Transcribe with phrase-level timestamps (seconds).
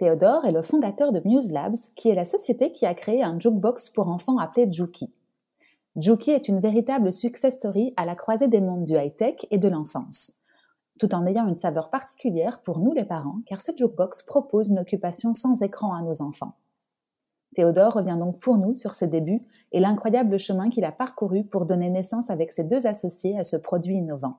[0.00, 3.38] Théodore est le fondateur de Muse Labs, qui est la société qui a créé un
[3.38, 5.12] jukebox pour enfants appelé Juki.
[5.94, 9.68] Juki est une véritable success story à la croisée des mondes du high-tech et de
[9.68, 10.40] l'enfance,
[10.98, 14.78] tout en ayant une saveur particulière pour nous les parents, car ce jukebox propose une
[14.78, 16.54] occupation sans écran à nos enfants.
[17.54, 21.66] Théodore revient donc pour nous sur ses débuts et l'incroyable chemin qu'il a parcouru pour
[21.66, 24.38] donner naissance avec ses deux associés à ce produit innovant.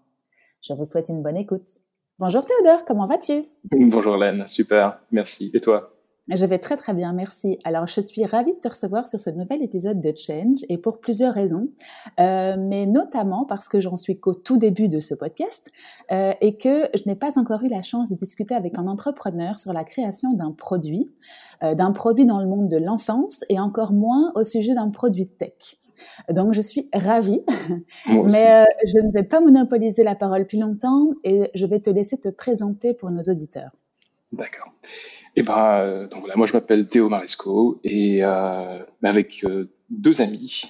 [0.63, 1.81] Je vous souhaite une bonne écoute.
[2.21, 3.41] Bonjour Théodore, comment vas-tu?
[3.71, 5.49] Bonjour Hélène, super, merci.
[5.55, 5.95] Et toi?
[6.27, 7.57] Je vais très très bien, merci.
[7.63, 10.99] Alors je suis ravie de te recevoir sur ce nouvel épisode de Change et pour
[10.99, 11.69] plusieurs raisons,
[12.19, 15.71] euh, mais notamment parce que j'en suis qu'au tout début de ce podcast
[16.11, 19.57] euh, et que je n'ai pas encore eu la chance de discuter avec un entrepreneur
[19.57, 21.09] sur la création d'un produit,
[21.63, 25.27] euh, d'un produit dans le monde de l'enfance et encore moins au sujet d'un produit
[25.27, 25.79] tech.
[26.29, 27.41] Donc, je suis ravie,
[28.07, 31.89] mais euh, je ne vais pas monopoliser la parole plus longtemps et je vais te
[31.89, 33.71] laisser te présenter pour nos auditeurs.
[34.31, 34.71] D'accord.
[35.35, 39.45] Eh ben, euh, donc voilà, moi je m'appelle Théo Maresco et euh, avec
[39.89, 40.63] deux amis,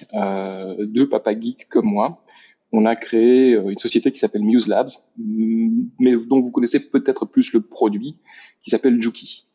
[0.78, 2.22] deux papas geeks comme moi,
[2.70, 7.52] on a créé une société qui s'appelle Muse Labs, mais dont vous connaissez peut-être plus
[7.52, 8.16] le produit,
[8.62, 9.46] qui s'appelle Juki.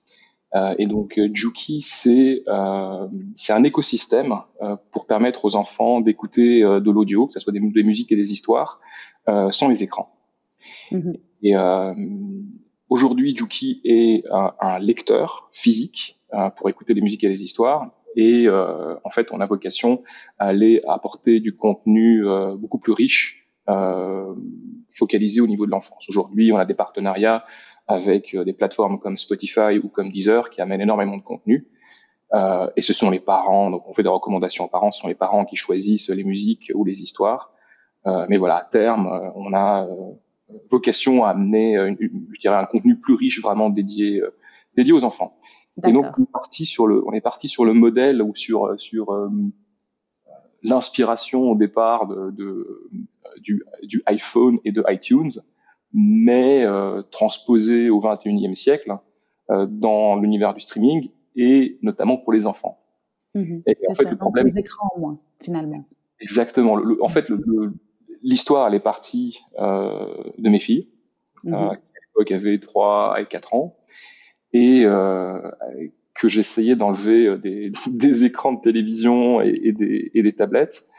[0.57, 4.35] Euh, et donc euh, Juki, c'est euh, c'est un écosystème
[4.91, 8.31] pour permettre aux enfants d'écouter de l'audio, que ce soit des, des, musiques et des
[8.31, 8.79] histoires,
[9.51, 10.15] sans les écrans.
[10.91, 11.19] Mm-hmm.
[11.43, 11.53] Et
[12.89, 16.19] aujourd'hui, Juki est un, un, lecteur physique
[16.57, 17.91] pour écouter des musiques et des histoires.
[18.15, 20.03] Et en fait, on a vocation
[20.39, 22.23] à aller apporter du contenu
[22.57, 23.47] beaucoup plus riche,
[24.89, 26.09] focalisé au niveau de l'enfance.
[26.09, 27.45] Aujourd'hui, on a des partenariats
[27.87, 31.67] avec euh, des plateformes comme Spotify ou comme Deezer qui amènent énormément de contenu.
[32.33, 35.07] Euh, et ce sont les parents, donc on fait des recommandations aux parents, ce sont
[35.07, 37.53] les parents qui choisissent les musiques ou les histoires.
[38.05, 40.11] Euh, mais voilà, à terme, euh, on a euh,
[40.69, 41.97] vocation à amener, une,
[42.33, 44.21] je dirais, un contenu plus riche, vraiment dédié,
[44.75, 45.37] dédié aux enfants.
[45.85, 48.73] Et donc on est parti sur le, on est parti sur le modèle ou sur
[48.79, 49.29] sur
[50.63, 52.89] l'inspiration au départ de, de
[53.41, 55.29] du, du, iPhone et de iTunes
[55.93, 58.97] mais euh, transposé au 21e siècle
[59.49, 62.79] euh, dans l'univers du streaming et notamment pour les enfants.
[63.35, 65.85] Mmh et en fait, le problème, les écrans au moins, finalement.
[66.19, 66.75] Exactement.
[66.75, 67.31] Le, en fait,
[68.23, 70.89] l'histoire, elle est partie euh, de mes filles,
[71.43, 73.77] mmh euh, qui à l'époque avaient 3 et 4 ans,
[74.53, 75.39] et euh,
[76.15, 80.89] que j'essayais d'enlever euh, des, des, écrans de télévision et, et, des, et des, tablettes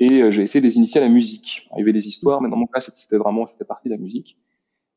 [0.00, 1.68] et euh, j'ai essayé de les initier à la musique.
[1.76, 4.00] Il y avait des histoires, mais dans mon cas, c'était vraiment, c'était partie de la
[4.00, 4.38] musique.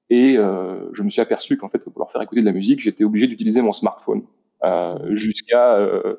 [0.09, 2.79] Et euh, je me suis aperçu qu'en fait, pour leur faire écouter de la musique,
[2.79, 4.23] j'étais obligé d'utiliser mon smartphone
[4.63, 6.15] euh, jusqu'à euh,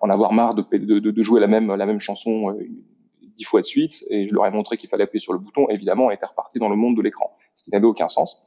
[0.00, 2.64] en avoir marre de, de, de, jouer la même, la même chanson euh,
[3.36, 4.04] dix fois de suite.
[4.08, 5.68] Et je leur ai montré qu'il fallait appuyer sur le bouton.
[5.68, 8.44] Évidemment, on était reparti dans le monde de l'écran, ce qui n'avait aucun sens.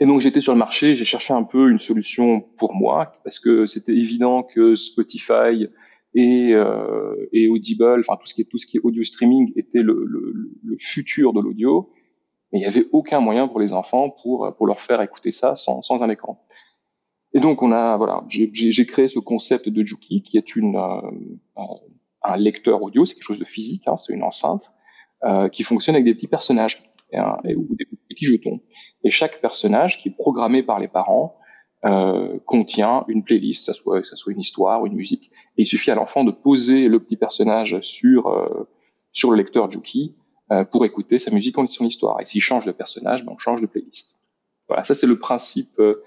[0.00, 3.40] Et donc j'étais sur le marché, j'ai cherché un peu une solution pour moi parce
[3.40, 5.68] que c'était évident que Spotify
[6.14, 9.52] et, euh, et Audible, enfin tout ce qui est tout ce qui est audio streaming
[9.56, 10.32] était le, le,
[10.62, 11.90] le futur de l'audio,
[12.52, 15.56] mais il n'y avait aucun moyen pour les enfants pour pour leur faire écouter ça
[15.56, 16.44] sans, sans un écran.
[17.34, 21.62] Et donc on a voilà, j'ai créé ce concept de Juki qui est une euh,
[22.22, 24.72] un lecteur audio, c'est quelque chose de physique, hein, c'est une enceinte
[25.24, 28.60] euh, qui fonctionne avec des petits personnages et, ou des petits jetons.
[29.04, 31.38] Et chaque personnage qui est programmé par les parents
[31.84, 35.30] euh, contient une playlist, ça soit ça soit une histoire ou une musique.
[35.56, 38.68] Et il suffit à l'enfant de poser le petit personnage sur euh,
[39.12, 40.16] sur le lecteur Juki
[40.50, 42.20] euh, pour écouter sa musique en son histoire.
[42.20, 44.20] Et s'il change de personnage, ben on change de playlist.
[44.66, 46.02] Voilà, ça c'est le principe, euh,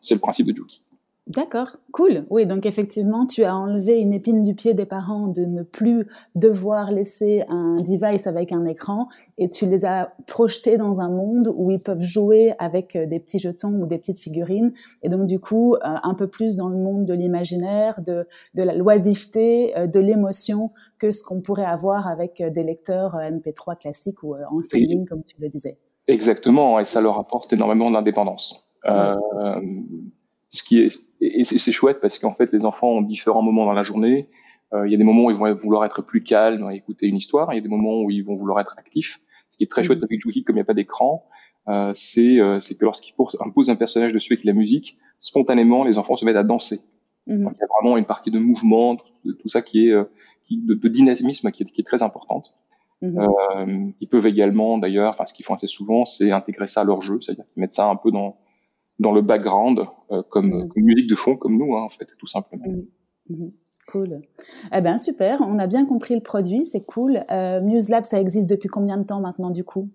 [0.00, 0.82] c'est le principe de Juki.
[1.30, 2.26] D'accord, cool.
[2.28, 6.08] Oui, donc effectivement, tu as enlevé une épine du pied des parents de ne plus
[6.34, 9.06] devoir laisser un device avec un écran
[9.38, 13.20] et tu les as projetés dans un monde où ils peuvent jouer avec euh, des
[13.20, 14.72] petits jetons ou des petites figurines
[15.04, 18.62] et donc du coup euh, un peu plus dans le monde de l'imaginaire, de, de
[18.64, 24.24] la loisiveté, euh, de l'émotion que ce qu'on pourrait avoir avec des lecteurs MP3 classiques
[24.24, 25.76] ou en streaming comme tu le disais.
[26.08, 28.66] Exactement, et ça leur apporte énormément d'indépendance.
[30.52, 33.72] Ce qui est et c'est chouette parce qu'en fait les enfants ont différents moments dans
[33.72, 34.28] la journée.
[34.72, 37.06] Euh, il y a des moments où ils vont vouloir être plus calmes et écouter
[37.06, 37.52] une histoire.
[37.52, 39.18] Il y a des moments où ils vont vouloir être actifs.
[39.50, 41.26] Ce qui est très chouette avec Juki, comme il n'y a pas d'écran,
[41.68, 45.98] euh, c'est euh, que lorsqu'il pose, impose un personnage dessus avec la musique, spontanément, les
[45.98, 46.78] enfants se mettent à danser.
[47.26, 47.44] Mhm.
[47.44, 49.94] Donc, il y a vraiment une partie de mouvement, tout, ça qui est,
[50.44, 52.54] qui, de, dynamisme qui est, qui est très importante.
[53.02, 56.84] Euh, ils peuvent également, d'ailleurs, enfin, ce qu'ils font assez souvent, c'est intégrer ça à
[56.84, 58.36] leur jeu, c'est-à-dire qu'ils mettent ça un peu dans
[59.00, 59.80] dans le background,
[60.12, 60.68] euh, comme, mhm.
[60.68, 62.64] comme, musique de fond, comme nous, hein, en fait, tout simplement.
[63.90, 64.22] Cool.
[64.72, 67.24] Eh ben super, on a bien compris le produit, c'est cool.
[67.32, 69.88] Euh, MuseLab, ça existe depuis combien de temps maintenant du coup?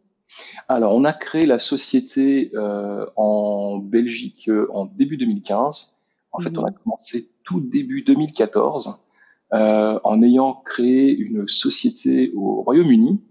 [0.67, 5.97] Alors, on a créé la société euh, en Belgique euh, en début 2015.
[6.33, 9.05] En fait, on a commencé tout début 2014
[9.53, 13.21] euh, en ayant créé une société au Royaume-Uni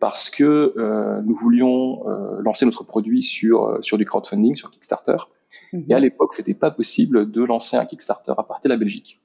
[0.00, 5.16] parce que euh, nous voulions euh, lancer notre produit sur sur du crowdfunding, sur Kickstarter.
[5.72, 5.84] Mhm.
[5.88, 9.20] Et à l'époque, c'était pas possible de lancer un Kickstarter à partir de la Belgique.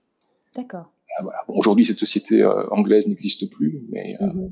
[0.55, 0.91] D'accord.
[1.19, 1.39] Euh, voilà.
[1.47, 4.15] Bon, Aujourd'hui, cette société euh, anglaise n'existe plus, mais.
[4.21, 4.51] Euh, mhm.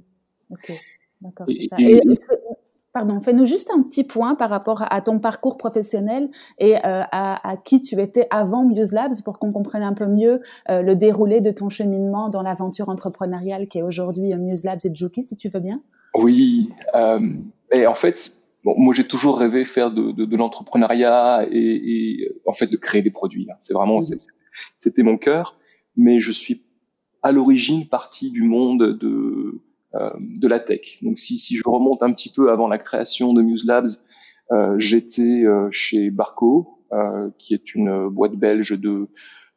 [0.49, 0.71] Ok,
[1.21, 1.47] d'accord.
[2.93, 7.57] pardon, fais-nous juste un petit point par rapport à ton parcours professionnel et à, à,
[7.57, 11.51] qui tu étais avant Muse Labs pour qu'on comprenne un peu mieux le déroulé de
[11.51, 15.59] ton cheminement dans l'aventure entrepreneuriale qui est aujourd'hui Muse Labs et Juki, si tu veux
[15.59, 15.81] bien.
[16.17, 16.69] Oui,
[17.71, 18.31] et en fait,
[18.63, 22.77] bon, moi j'ai toujours rêvé faire de, de, de l'entrepreneuriat et, et, en fait de
[22.77, 23.47] créer des produits.
[23.49, 23.55] Hein.
[23.61, 24.01] C'est vraiment,
[24.77, 25.57] c'était mon cœur
[25.97, 26.63] mais je suis
[27.23, 29.61] à l'origine parti du monde de
[29.95, 30.99] euh, de la tech.
[31.01, 33.89] Donc si, si je remonte un petit peu avant la création de Muse Labs,
[34.51, 39.07] euh, j'étais euh, chez Barco, euh, qui est une boîte belge de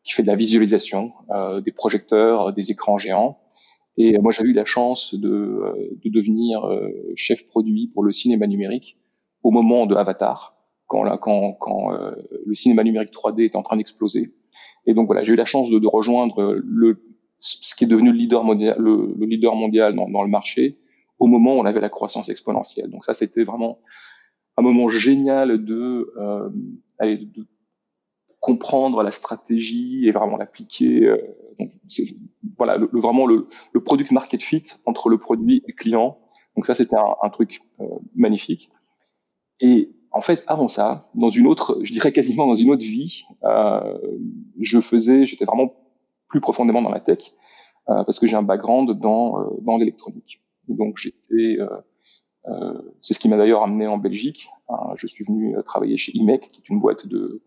[0.03, 3.39] qui fait de la visualisation, euh, des projecteurs, des écrans géants.
[4.02, 5.62] Et moi, j'avais eu la chance de,
[6.02, 6.67] de devenir
[7.17, 8.97] chef produit pour le cinéma numérique
[9.43, 10.56] au moment de Avatar,
[10.87, 11.91] quand, là, quand, quand
[12.47, 14.32] le cinéma numérique 3D est en train d'exploser.
[14.87, 17.02] Et donc voilà, j'ai eu la chance de, rejoindre le,
[17.38, 20.79] ce qui est devenu le leader mondial, le, le leader mondial dans, dans, le marché
[21.19, 22.88] au moment où on avait la croissance exponentielle.
[22.88, 23.81] Donc ça, c'était vraiment
[24.56, 27.47] un moment génial euh, de
[28.41, 31.05] comprendre la stratégie et vraiment l'appliquer.
[31.05, 31.19] Euh,
[31.59, 31.71] donc
[32.57, 36.19] voilà, le, vraiment le, le product market fit entre le produit et le client.
[36.57, 37.85] Donc ça, c'était un, un, truc euh,
[38.15, 38.71] magnifique.
[39.61, 43.25] Et en fait, avant ça, dans une autre, je dirais quasiment dans une autre vie,
[43.45, 43.99] euh,
[44.59, 45.75] je faisais, j'étais vraiment
[46.29, 47.35] plus profondément dans la tech
[47.89, 50.43] euh, parce que j'ai un background dans euh, dans l'électronique.
[50.69, 51.59] Donc j'étais,
[52.47, 54.49] euh, c'est ce qui m'a d'ailleurs amené en Belgique.
[54.97, 57.43] Je suis venu travailler chez IMEC, qui est une boîte de,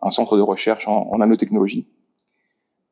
[0.00, 1.86] un centre de recherche en, en nanotechnologie.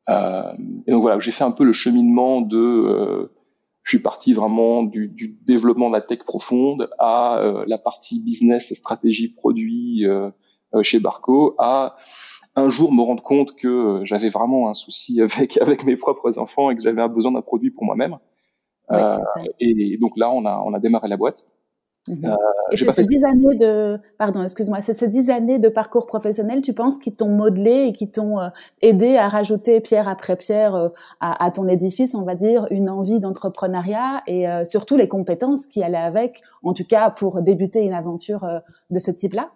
[0.09, 3.31] et donc voilà, j'ai fait un peu le cheminement de
[3.85, 8.19] je suis parti vraiment du, du, développement de la tech profonde à euh, la partie
[8.19, 10.31] business, stratégie, produit euh,
[10.73, 11.95] euh, chez Barco, à
[12.55, 16.71] un jour me rendre compte que j'avais vraiment un souci avec avec mes propres enfants
[16.71, 18.17] et que j'avais besoin d'un produit pour moi-même.
[18.89, 19.09] Ouais,
[19.59, 21.47] et donc là, on a on a démarré la boîte.
[22.07, 22.25] Mhm.
[22.25, 22.35] Euh,
[22.71, 26.61] et c'est ces dix années de, pardon, excuse-moi, c'est ces dix années de parcours professionnel,
[26.61, 28.49] tu penses, qui t'ont modelé et qui t'ont euh,
[28.81, 32.89] aidé à rajouter pierre après pierre euh, à, à, ton édifice, on va dire, une
[32.89, 37.93] envie d'entrepreneuriat et surtout les compétences qui allaient avec, en tout cas pour débuter une
[37.93, 38.47] aventure
[38.89, 39.51] de ce type-là?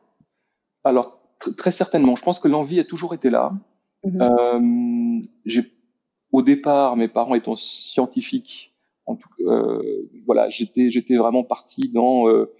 [0.83, 1.19] Alors,
[1.57, 2.15] très certainement.
[2.15, 3.53] Je pense que l'envie a toujours été là.
[4.05, 5.21] Mhm.
[5.45, 5.71] j'ai,
[6.31, 8.68] au départ, mes parents étant scientifiques,
[9.09, 9.81] en tout, euh,
[10.25, 12.53] voilà, j'étais j'étais vraiment parti dans euh,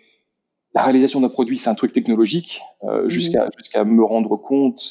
[0.74, 3.10] la réalisation d'un produit, c'est un truc technologique, euh, mhm.
[3.10, 4.82] jusqu'à jusqu'à me rendre compte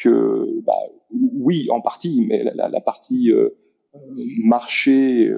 [0.00, 0.72] que bah,
[1.10, 3.30] oui, en partie, mais la, la, partie
[4.42, 5.30] marché,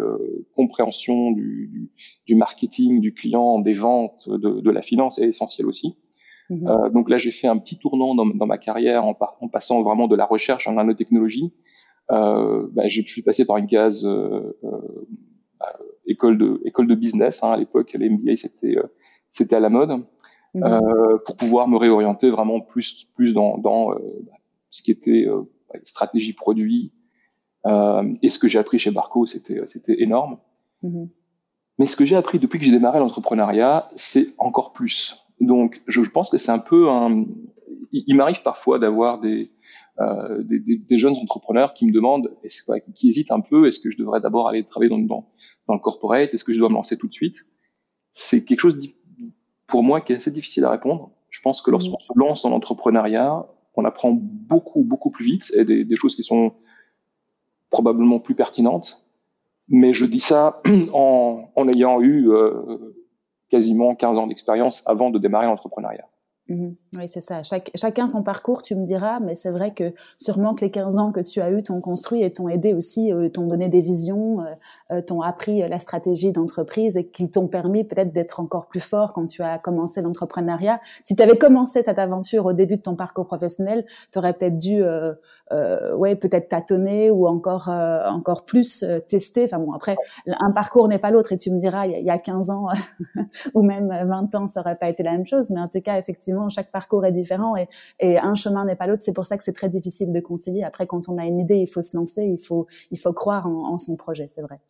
[0.54, 1.90] compréhension du, du,
[2.26, 5.96] du, marketing, du client, des ventes, de, de la finance est essentielle aussi.
[6.50, 6.68] Mhm.
[6.68, 9.82] Euh, donc là, j'ai fait un petit tournant dans, dans ma carrière en, en, passant
[9.82, 11.52] vraiment de la recherche en nanotechnologie.
[12.10, 14.06] Euh, bah, je suis passé par une case
[15.62, 18.92] euh, euh, école de école de business hein, à l'époque les MBA c'était euh,
[19.30, 20.04] c'était à la mode
[20.54, 20.64] mhm.
[20.64, 23.94] euh, pour pouvoir me réorienter vraiment plus plus dans dans
[24.70, 25.26] ce qui était
[25.84, 26.92] stratégie produit
[27.66, 30.38] et ce que j'ai appris chez Barco c'était c'était énorme
[30.82, 31.08] mhm.
[31.78, 36.02] mais ce que j'ai appris depuis que j'ai démarré l'entrepreneuriat c'est encore plus donc je,
[36.02, 37.24] je pense que c'est un peu un
[37.92, 39.50] il m'arrive parfois d'avoir des
[40.00, 43.78] euh, des, des, des, jeunes entrepreneurs qui me demandent, est-ce, qui hésitent un peu, est-ce
[43.78, 45.30] que je devrais d'abord aller travailler dans, dans,
[45.68, 47.46] dans le corporate, est-ce que je dois me lancer tout de suite?
[48.10, 48.94] C'est quelque chose
[49.66, 51.12] pour moi qui est assez difficile à répondre.
[51.30, 53.46] Je pense que lorsqu'on se lance dans l'entrepreneuriat,
[53.76, 56.54] on apprend beaucoup, beaucoup plus vite et des, des, choses qui sont
[57.70, 59.04] probablement plus pertinentes.
[59.68, 60.60] Mais je dis ça
[60.92, 62.94] en, en ayant eu euh,
[63.50, 66.08] quasiment 15 ans d'expérience avant de démarrer l'entrepreneuriat.
[66.48, 66.76] Mhm.
[66.96, 67.42] Oui, c'est ça.
[67.74, 71.12] chacun son parcours, tu me diras, mais c'est vrai que sûrement que les 15 ans
[71.12, 74.40] que tu as eu t'ont construit et t'ont aidé aussi, euh, t'ont donné des visions,
[74.40, 74.44] euh,
[74.92, 79.12] euh, t'ont appris la stratégie d'entreprise et qui t'ont permis peut-être d'être encore plus fort
[79.12, 80.80] quand tu as commencé l'entrepreneuriat.
[81.02, 84.58] Si tu avais commencé cette aventure au début de ton parcours professionnel, tu aurais peut-être
[84.58, 84.82] dû,
[85.96, 89.44] ouais, peut-être tâtonner ou encore, encore plus tester.
[89.44, 89.96] Enfin bon, après,
[90.26, 92.68] un parcours n'est pas l'autre et tu me diras, il y, a 15 ans
[93.54, 95.50] ou même 20 ans, ça aurait pas été la même chose.
[95.50, 97.66] Mais en tout cas, effectivement, chaque parcours parcours est différent et,
[98.00, 99.02] et un chemin n'est pas l'autre.
[99.02, 100.62] C'est pour ça que c'est très difficile de concilier.
[100.62, 103.46] Après, quand on a une idée, il faut se lancer, il faut, il faut croire
[103.46, 104.60] en, son projet, c'est vrai.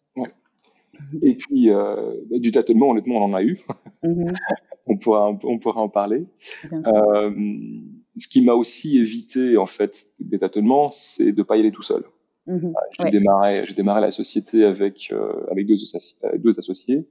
[1.22, 3.58] Et puis, euh, du tâtonnement, honnêtement, on en a eu.
[4.04, 4.32] Mhm.
[4.86, 6.26] on, pourra, on pourra en parler.
[6.72, 7.30] Euh,
[8.16, 11.72] ce qui m'a aussi évité, en fait, des tâtonnements, c'est de ne pas y aller
[11.72, 12.04] tout seul.
[12.46, 12.74] Mhm.
[13.00, 15.76] J'ai démarré, démarré la société avec, euh, avec deux,
[16.36, 17.08] deux associés.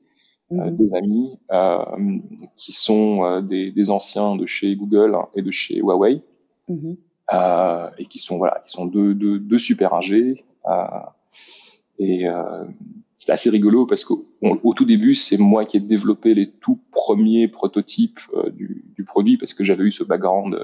[0.52, 0.78] Euh, mhm.
[0.78, 1.84] deux amis euh,
[2.56, 6.22] qui sont euh, des, des, anciens de chez Google et de chez Huawei
[6.68, 6.98] mhm.
[7.98, 10.44] et qui sont voilà, qui sont deux, deux, deux super ingés.
[11.98, 12.28] et
[13.16, 16.80] c'est assez rigolo parce qu'au au tout début, c'est moi qui ai développé les tout
[16.92, 18.20] premiers prototypes
[18.52, 20.56] du, du, produit parce que j'avais eu ce background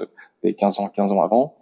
[0.44, 1.56] euh, 15 ans, 15 ans avant.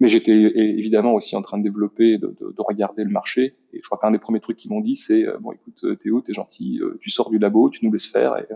[0.00, 3.56] Mais j'étais évidemment aussi en train de développer, de, de, de regarder le marché.
[3.72, 5.96] Et je crois qu'un des premiers trucs qu'ils m'ont dit, c'est euh, bon, écoute, euh,
[5.96, 8.46] Théo, t'es gentil, euh, tu sors du labo, tu nous laisses faire et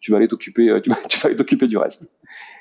[0.00, 2.14] tu vas aller t'occuper, tu vas, tu vas aller t'occuper du reste.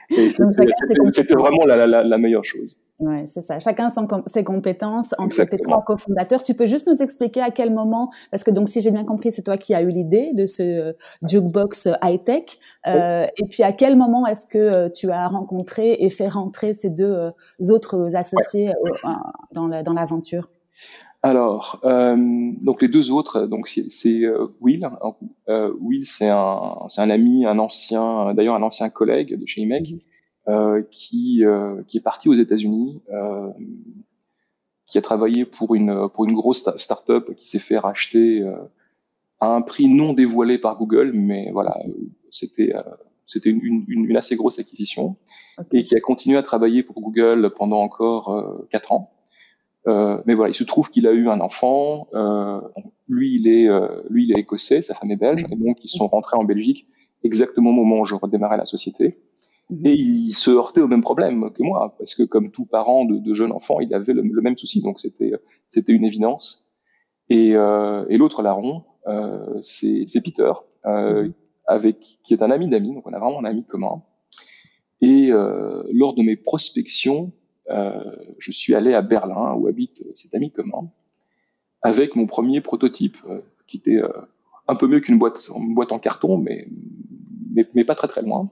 [0.09, 2.77] C'était vraiment la, la, la, meilleure chose.
[2.99, 3.59] Ouais, c'est ça.
[3.59, 6.43] Chacun son, ses compétences entre tes trois cofondateurs.
[6.43, 9.31] Tu peux juste nous expliquer à quel moment, parce que donc si j'ai bien compris,
[9.31, 10.93] c'est toi qui as eu l'idée de ce euh,
[11.27, 12.43] jukebox euh, high tech.
[12.87, 16.73] Euh, Et puis à quel moment est-ce que euh, tu as rencontré et fait rentrer
[16.73, 17.31] ces deux
[17.69, 18.71] autres associés
[19.53, 20.49] dans l'aventure?
[21.25, 22.17] Alors, euh,
[22.61, 24.89] donc les deux autres, donc c'est euh, Will.
[25.47, 29.61] Euh, Will, c'est un, c'est un ami, un ancien, d'ailleurs un ancien collègue de chez
[29.61, 30.01] IMEG,
[30.49, 33.47] euh, qui euh, qui est parti aux États-Unis, euh,
[34.85, 38.43] qui a travaillé pour une pour une grosse start-up qui s'est fait racheter
[39.39, 41.79] à un prix non dévoilé par Google, mais voilà,
[42.31, 42.73] c'était
[43.27, 45.15] c'était une, une, une, assez grosse acquisition,
[45.71, 49.12] et qui a continué à travailler pour Google pendant encore quatre ans.
[49.87, 52.07] Euh, mais voilà, il se trouve qu'il a eu un enfant.
[52.13, 52.61] Euh,
[53.07, 55.89] lui, il est, euh, lui, il est écossais, sa femme est belge, et donc ils
[55.89, 56.87] sont rentrés en Belgique
[57.23, 59.17] exactement au moment où je redémarrais la société.
[59.69, 59.85] Mhm.
[59.85, 63.17] Et il se heurtait au même problème que moi, parce que comme tout parent de,
[63.17, 65.33] de jeunes enfants, il avait le, même souci, donc c'était
[65.69, 66.69] c'était une évidence.
[67.29, 70.51] Et, euh, et l'autre larron, euh, c'est Peter,
[70.85, 71.33] euh, mhm.
[71.67, 74.03] avec qui est un ami d'amis, donc on a vraiment un ami commun.
[75.01, 75.31] Et
[75.91, 77.33] lors de mes prospections,
[77.67, 80.89] je suis allé à Berlin, où habite cet ami commun,
[81.83, 84.09] avec mon premier prototype, euh, qui était euh,
[84.67, 86.67] un peu mieux qu'une boîte, une boîte en carton, mais,
[87.73, 88.49] mais, pas très très loin.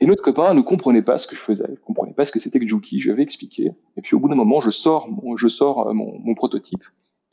[0.00, 2.38] Et notre copain ne comprenait pas ce que je faisais, ne comprenait pas ce que
[2.38, 3.72] c'était que Juki, je lui avais expliqué.
[3.96, 6.84] Et puis au bout d'un moment, je sors mon, je sors mon, prototype.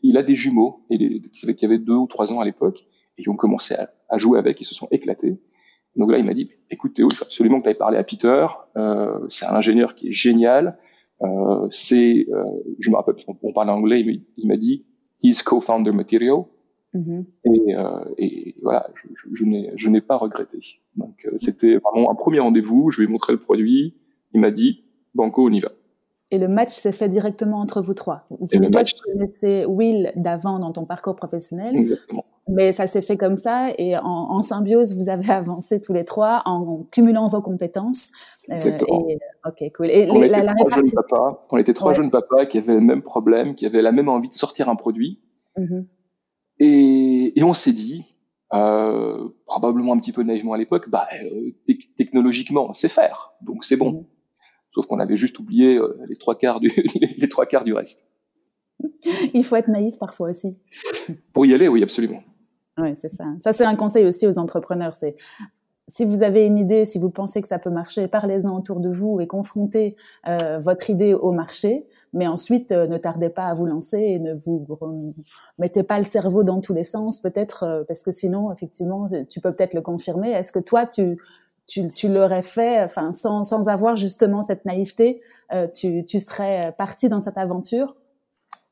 [0.01, 3.29] il a des jumeaux, et qui avaient deux ou trois ans à l'époque, et qui
[3.29, 5.37] ont commencé à, à, jouer avec, ils se sont éclatés.
[5.95, 8.03] Donc là, il m'a dit, écoute Théo, il faut absolument que tu ailles parler à
[8.03, 8.47] Peter.
[8.77, 10.77] Euh, c'est un ingénieur qui est génial.
[11.21, 12.43] Euh, c'est, euh,
[12.79, 14.85] je me rappelle, on, on parle anglais, mais il m'a dit,
[15.21, 16.43] he's co-founder material.
[16.95, 17.25] Mm-hmm.
[17.45, 17.75] et,
[18.17, 18.89] et, voilà,
[19.33, 20.59] je, n'ai pas regretté.
[20.95, 22.89] Donc c'était vraiment un premier rendez-vous.
[22.89, 23.95] Je lui ai montré le produit.
[24.33, 25.69] Il m'a dit, banco, on y va.
[26.31, 28.25] Et le match s'est fait directement entre vous trois.
[28.29, 28.95] Vous, toi, match...
[28.95, 31.75] tu connaissais Will d'avant dans ton parcours professionnel.
[31.75, 35.93] Exactement mais ça s'est fait comme ça et en, en, symbiose, vous avez avancé tous
[35.93, 38.11] les trois en cumulant vos compétences.
[38.49, 39.89] Euh, et, ok, cool.
[39.89, 42.57] Et on, les, était la, la trois jeunes papas, on était trois jeunes papas qui
[42.57, 45.21] avaient le même problème, qui avaient la même envie de sortir un produit.
[45.57, 45.85] Mm-hmm.
[46.61, 48.05] Et, et, on s'est dit,
[48.53, 53.77] euh, probablement un petit peu naïvement à l'époque, bah, euh, technologiquement, c'est faire, donc c'est
[53.77, 53.91] bon.
[53.91, 54.05] Mm-hmm.
[54.73, 56.69] Sauf qu'on avait juste oublié euh, les trois quarts du
[57.17, 58.09] les trois quarts du reste.
[59.33, 60.57] Il faut être naïf parfois aussi.
[61.33, 62.23] Pour y aller, oui, absolument.
[62.79, 63.25] Oui, c'est ça.
[63.39, 64.93] Ça, c'est un conseil aussi aux entrepreneurs.
[64.93, 65.15] C'est
[65.89, 68.89] si vous avez une idée, si vous pensez que ça peut marcher, parlez-en autour de
[68.89, 71.87] vous et confrontez euh, votre idée au marché.
[72.13, 74.65] Mais ensuite, euh, ne tardez pas à vous lancer et ne vous
[75.57, 79.41] mettez pas le cerveau dans tous les sens, peut-être, euh, parce que sinon, effectivement, tu
[79.41, 80.31] peux peut-être le confirmer.
[80.31, 81.17] Est-ce que toi, tu,
[82.03, 85.21] l'aurais fait, enfin, sans, avoir justement cette naïveté,
[85.73, 87.95] tu serais parti dans cette aventure?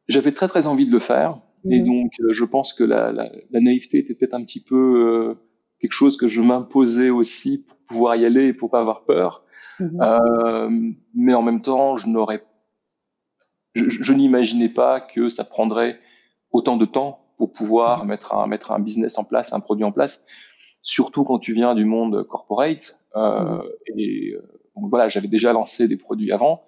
[0.08, 1.40] J'avais très très envie de le faire.
[1.70, 1.86] Et mhm.
[1.86, 5.36] donc, euh, je pense que la, la, la naïveté était peut-être un petit peu euh,
[5.80, 9.44] quelque chose que je m'imposais aussi pour pouvoir y aller et pour pas avoir peur.
[9.80, 10.00] Mhm.
[10.02, 12.44] Euh, mais en même temps, je n'aurais,
[13.76, 16.00] je, je n'imaginais pas que ça prendrait
[16.52, 18.10] autant de temps pour pouvoir mhm.
[18.10, 20.28] mettre un mettre un business en place, un produit en place.
[20.82, 23.02] surtout quand tu viens du monde corporate.
[23.16, 24.00] Euh, mmh.
[24.00, 24.36] Et
[24.76, 26.64] donc voilà, j'avais déjà lancé des produits avant,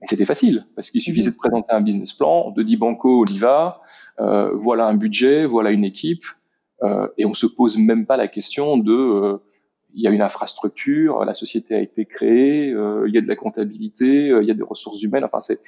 [0.00, 3.22] mais c'était facile parce qu'il suffisait de présenter un business plan, on te dit banco,
[3.22, 3.80] on y va,
[4.18, 6.24] voilà un budget, voilà une équipe,
[7.16, 9.40] et on se pose même pas la question de
[9.94, 13.36] il y a une infrastructure, la société a été créée, il y a de la
[13.36, 15.24] comptabilité, il y a des ressources humaines.
[15.24, 15.60] Enfin, c'est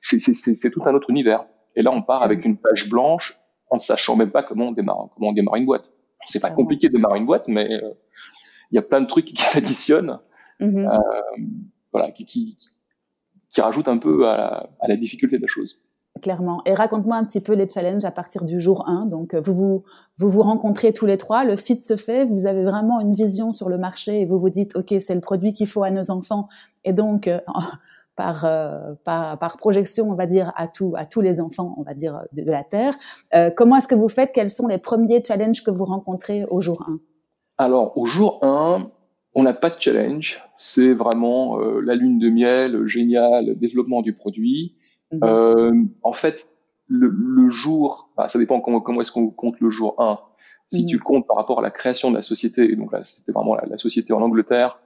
[0.00, 1.44] c'est tout un autre univers.
[1.74, 3.34] Et là, on part avec une page blanche
[3.70, 5.92] en ne sachant même pas comment on démarre, comment on démarre une boîte.
[6.26, 7.92] C'est pas compliqué de démarrer une boîte, mais euh,
[8.70, 10.18] il y a plein de trucs qui s'additionnent,
[10.60, 10.88] mm-hmm.
[10.88, 11.42] euh,
[11.92, 12.56] voilà, qui, qui,
[13.50, 15.84] qui, rajoutent un peu à la, à la difficulté de la chose.
[16.22, 16.62] Clairement.
[16.64, 19.06] Et raconte-moi un petit peu les challenges à partir du jour 1.
[19.06, 19.84] Donc, euh, vous
[20.18, 23.68] vous, rencontrez tous les trois, le fit se fait, vous avez vraiment une vision sur
[23.68, 26.48] le marché et vous vous dites, OK, c'est le produit qu'il faut à nos enfants.
[26.84, 27.40] Et donc, euh,
[28.16, 32.50] par, euh, par, projection, on va dire, à, tous les enfants, on va dire, de,
[32.50, 32.94] la Terre.
[33.56, 34.32] Comment est-ce que vous faites?
[34.32, 36.98] Quels sont les premiers challenges que vous rencontrez au jour 1
[37.58, 38.88] Alors, au jour 1,
[39.34, 40.42] on n'a pas de challenge.
[40.56, 44.76] C'est vraiment la lune de miel, génial, développement du produit.
[45.12, 45.20] Mhm.
[45.22, 46.44] Euh, en fait,
[46.88, 50.18] le, le jour, bah, ça dépend comment, comment est-ce qu'on compte le jour 1.
[50.66, 50.88] Si mhm.
[50.88, 53.32] tu le comptes par rapport à la création de la société, et donc là, c'était
[53.32, 54.80] vraiment la, la, société en Angleterre,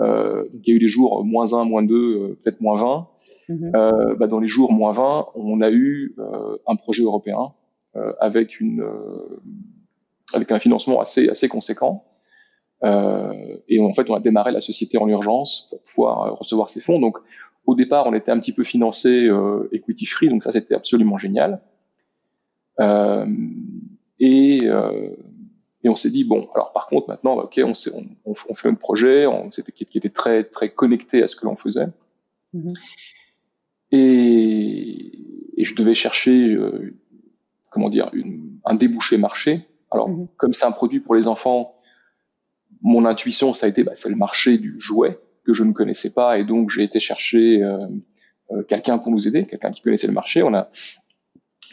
[0.00, 3.08] euh, il y a eu des jours moins 1, moins 2, euh, peut-être moins 20.
[3.48, 3.72] Mhm.
[3.74, 7.52] Euh, bah, dans les jours moins 20, on a eu euh, un projet européen
[7.96, 8.84] euh, avec, une,
[10.32, 12.04] avec un financement assez, assez conséquent.
[12.84, 16.98] et en fait, on a démarré la société en urgence pour pouvoir recevoir ces fonds.
[16.98, 17.18] Donc,
[17.66, 19.30] au départ, on était un petit peu financé
[19.72, 21.60] equity free, donc ça, c'était absolument génial.
[24.18, 24.68] et
[25.84, 28.68] et on s'est dit bon, alors par contre maintenant, ok, on, on, on, on fait
[28.68, 31.88] un projet, on, c'était, qui, était très très connecté à ce que l'on faisait.
[32.54, 32.74] Mm-hmm.
[33.92, 35.12] Et,
[35.56, 36.94] et, je devais chercher, euh,
[37.70, 39.66] comment dire, une, un débouché marché.
[39.90, 40.28] Alors mm-hmm.
[40.36, 41.76] comme c'est un produit pour les enfants,
[42.80, 46.12] mon intuition ça a été, bah, c'est le marché du jouet que je ne connaissais
[46.12, 47.86] pas, et donc j'ai été chercher euh,
[48.50, 50.42] euh, quelqu'un pour nous aider, quelqu'un qui connaissait le marché.
[50.42, 50.70] On a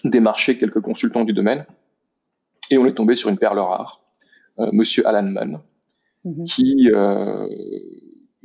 [0.03, 1.65] démarché quelques consultants du domaine
[2.71, 4.01] et on est tombé sur une perle rare,
[4.59, 5.61] euh, Monsieur Alan Mann,
[6.23, 6.45] mhm.
[6.45, 6.89] qui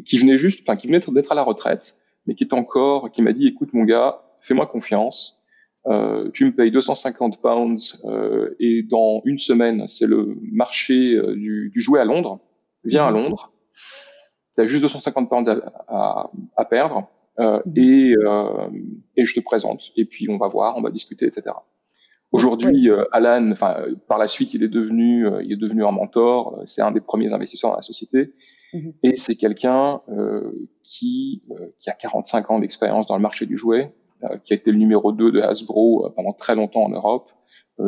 [0.04, 3.22] qui venait juste, enfin qui venait d'être à la retraite, mais qui est encore, qui
[3.22, 5.44] m'a dit, écoute mon gars, fais-moi confiance,
[5.86, 11.34] euh, tu me payes 250 pounds euh, et dans une semaine, c'est le marché euh,
[11.34, 12.40] du, du, jouet à Londres.
[12.84, 13.16] Viens à mhm.
[13.16, 13.52] Londres.
[14.54, 17.08] Tu as juste 250 pounds à, à, à perdre
[17.40, 18.14] euh, et,
[19.16, 19.92] et je te présente.
[19.96, 21.52] Et puis on va voir, on va discuter, etc.
[22.34, 23.76] Aujourd'hui, euh, Alan, enfin,
[24.08, 26.58] par la suite, il est devenu, euh, il est devenu un mentor.
[26.58, 28.34] Euh, c'est un des premiers investisseurs dans la société,
[28.72, 28.92] mhm.
[29.04, 30.00] et c'est quelqu'un
[30.82, 31.44] qui,
[31.78, 33.94] qui a 45 ans d'expérience dans le marché du jouet,
[34.42, 37.30] qui a été le numéro 2 de Hasbro pendant très longtemps en Europe,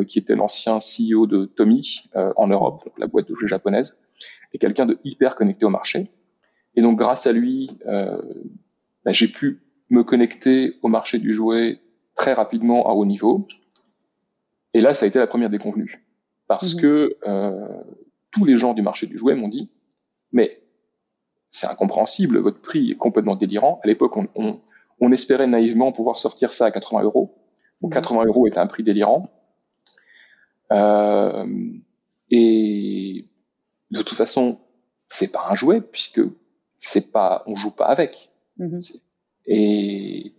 [0.07, 3.99] qui était l'ancien CEO de Tommy en Europe, donc la boîte de jouets japonaise,
[4.53, 6.09] et quelqu'un de hyper connecté au marché.
[6.77, 9.59] Et donc, grâce à lui, bah, j'ai pu
[9.89, 11.81] me connecter au marché du jouet
[12.15, 13.47] très rapidement à haut niveau
[14.77, 16.05] et là, ça a été la première déconvenue.
[16.47, 16.81] Parce mhm.
[16.81, 17.67] que euh,
[18.29, 19.71] tous les gens du marché du jouet m'ont dit,
[20.31, 20.61] mais
[21.49, 23.79] c'est incompréhensible, votre prix est complètement délirant.
[23.83, 24.59] À l'époque, on, on,
[24.99, 27.35] on, espérait naïvement pouvoir sortir ça à 80 euros.
[27.81, 28.27] Donc 80 mhm.
[28.27, 29.31] euros était un prix délirant.
[30.71, 31.47] Euh,
[32.29, 33.25] et
[33.89, 34.59] de toute façon,
[35.07, 36.21] c'est pas un jouet puisque
[36.79, 38.29] c'est pas, on joue pas avec.
[38.57, 38.79] Mhm.
[39.47, 40.33] Et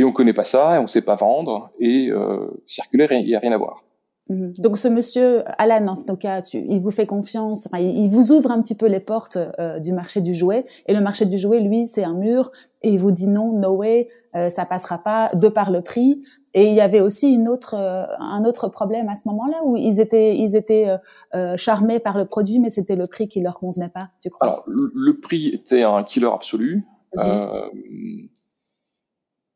[0.00, 3.34] et on connaît pas ça, et on sait pas vendre, et euh, circulaire, il n'y
[3.34, 3.84] a rien à voir.
[4.30, 4.52] Mhm.
[4.58, 8.50] Donc ce monsieur Alan, en tout cas, il vous fait confiance, enfin, il, vous ouvre
[8.50, 11.60] un petit peu les portes euh, du marché du jouet, et le marché du jouet,
[11.60, 12.50] lui, c'est un mur,
[12.82, 16.22] et il vous dit non, no way, euh, ça passera pas de par le prix.
[16.52, 19.76] Et il y avait aussi une autre, euh, un autre problème à ce moment-là où
[19.76, 20.96] ils étaient, ils étaient
[21.34, 24.08] euh, charmés par le produit, mais c'était le prix qui leur convenait pas.
[24.20, 24.46] Tu crois?
[24.46, 26.84] Alors le, prix était un killer absolu.
[27.14, 28.28] Mhm.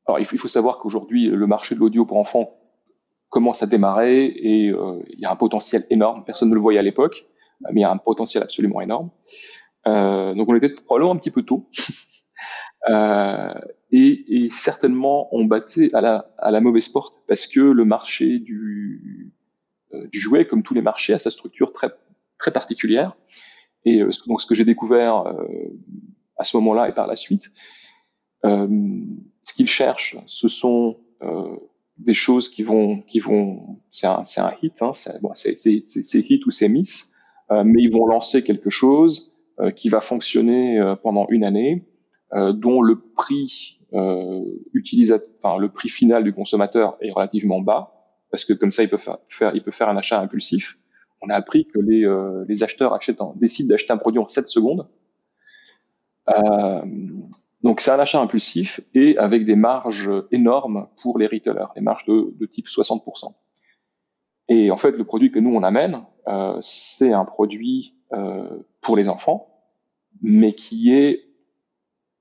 [0.06, 2.58] Alors, il faut, savoir qu'aujourd'hui, le marché de l'audio pour enfants
[3.30, 6.24] commence à démarrer et euh, il y a un potentiel énorme.
[6.24, 7.24] Personne ne le voyait à l'époque,
[7.72, 9.10] mais il y a un potentiel absolument énorme.
[9.86, 11.68] Euh, donc, on était probablement un petit peu tôt.
[12.88, 13.54] Euh,
[13.90, 18.38] et, et, certainement, on battait à la, à la mauvaise porte parce que le marché
[18.38, 19.32] du,
[19.94, 21.90] euh, du jouet, comme tous les marchés, a sa structure très,
[22.38, 23.16] très particulière.
[23.84, 25.44] Et euh, donc, ce que j'ai découvert euh,
[26.36, 27.52] à ce moment-là et par la suite,
[28.44, 28.68] euh,
[29.42, 30.98] ce qu'ils cherchent, ce sont
[31.96, 35.58] des choses qui vont, qui vont, c'est un, c'est un hit, hein, c'est, bon, c'est,
[35.58, 37.14] c'est, c'est hit ou c'est miss,
[37.50, 39.32] mais ils vont lancer quelque chose
[39.74, 41.86] qui va fonctionner pendant une année,
[42.32, 47.94] dont le prix enfin le prix final du consommateur est relativement bas,
[48.30, 50.78] parce que comme ça il peut faire, faire un achat impulsif.
[51.22, 52.98] on a appris que les, euh, acheteurs
[53.36, 54.88] décident d'acheter un produit en 7 secondes.
[56.28, 56.82] Euh,
[57.62, 62.04] donc c'est un achat impulsif et avec des marges énormes pour les retailers, des marges
[62.06, 63.32] de, type 60%.
[64.48, 68.48] Et en fait, le produit que nous on amène, euh, c'est un produit euh,
[68.82, 69.48] pour les enfants,
[70.20, 71.24] mais qui est,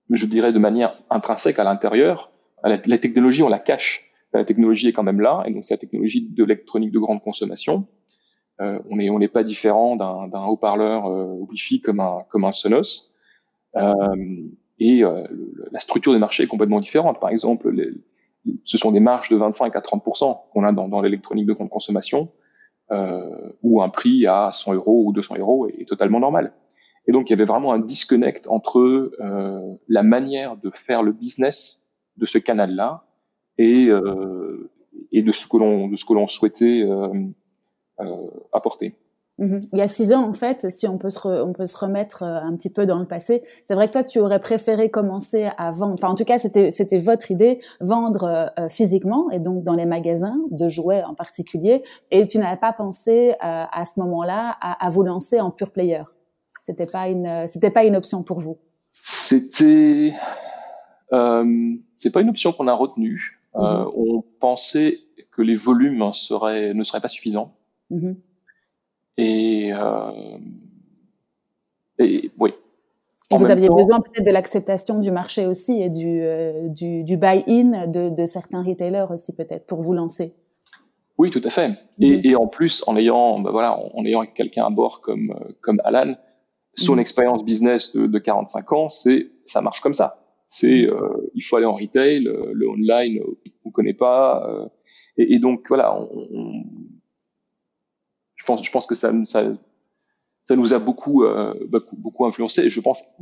[0.09, 2.31] je dirais, de manière intrinsèque à l'intérieur.
[2.63, 4.11] La, la, technologie, on la cache.
[4.33, 7.21] La technologie est quand même là, et donc c'est la technologie de l'électronique de grande
[7.21, 7.87] consommation.
[8.61, 13.13] Euh, on n'est on pas différent d'un haut-parleur euh, Wi-Fi comme un comme un Sonos.
[13.75, 13.91] Euh,
[14.79, 15.23] et euh,
[15.71, 17.19] la structure des marchés est complètement différente.
[17.19, 17.91] Par exemple, les,
[18.65, 21.69] ce sont des marges de 25 à 30% qu'on a dans, dans l'électronique de grande
[21.69, 22.29] consommation,
[22.91, 26.53] euh, où un prix à 100 euros ou 200 euros est, totalement normal.
[27.07, 31.11] Et donc, il y avait vraiment un disconnect entre euh, la manière de faire le
[31.11, 33.05] business de ce canal-là
[33.57, 34.69] et, euh,
[35.11, 37.09] et de ce que l'on de ce que l'on souhaitait euh,
[37.99, 38.95] euh, apporter.
[39.39, 39.61] Mhm.
[39.73, 42.21] Il y a six ans, en fait, si on peut se, on peut se remettre
[42.21, 45.49] euh, un petit peu dans le passé, c'est vrai que toi, tu aurais préféré commencer
[45.57, 49.63] à vendre, enfin en tout cas, c'était, c'était votre idée, vendre euh, physiquement et donc
[49.63, 53.99] dans les magasins de jouets en particulier, et tu n'avais pas pensé euh, à ce
[54.01, 56.03] moment-là à, à, vous lancer en pure player.
[56.63, 58.57] C'était pas une, c'était pas une option pour vous?
[59.03, 60.13] C'était,
[61.11, 63.41] euh, c'est pas une option qu'on a retenue.
[63.57, 64.99] Euh, on pensait
[65.31, 67.53] que les volumes seraient, ne seraient pas suffisants.
[67.89, 68.15] Mhm.
[69.17, 70.37] Et, euh,
[71.99, 72.53] et oui.
[73.29, 77.17] Et vous aviez besoin peut-être de l'acceptation du marché aussi et du, euh, du, du
[77.17, 80.31] buy-in de, de, certains retailers aussi peut-être pour vous lancer.
[81.17, 81.71] Oui, tout à fait.
[81.99, 82.21] Et, mhm.
[82.23, 86.15] et en plus, en ayant, ben voilà, en ayant quelqu'un à bord comme comme Alan,
[86.75, 86.99] son mmh.
[86.99, 90.19] expérience business de, de 45 ans, c'est ça marche comme ça.
[90.47, 93.19] C'est euh, il faut aller en retail, euh, le online,
[93.65, 94.47] on connaît pas.
[94.47, 94.67] Euh,
[95.17, 96.63] et, et, donc voilà, on, on,
[98.35, 99.45] je pense, je pense que ça, ça,
[100.43, 102.65] ça nous a beaucoup, euh, beaucoup, beaucoup influencé.
[102.65, 103.15] Et je pense,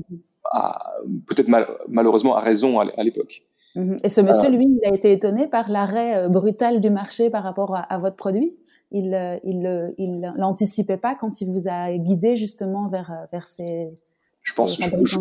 [1.28, 3.44] peut-être mal, malheureusement, à raison à l'époque.
[3.76, 3.98] Mmh.
[4.04, 7.76] Et ce monsieur, lui, il a été étonné par l'arrêt brutal du marché par rapport
[7.76, 8.58] à, à votre produit?
[8.92, 13.26] Il euh, il euh, il l'anticipait pas quand il vous a guidé justement vers euh,
[13.32, 13.90] vers ces
[14.42, 15.18] je pense ces je,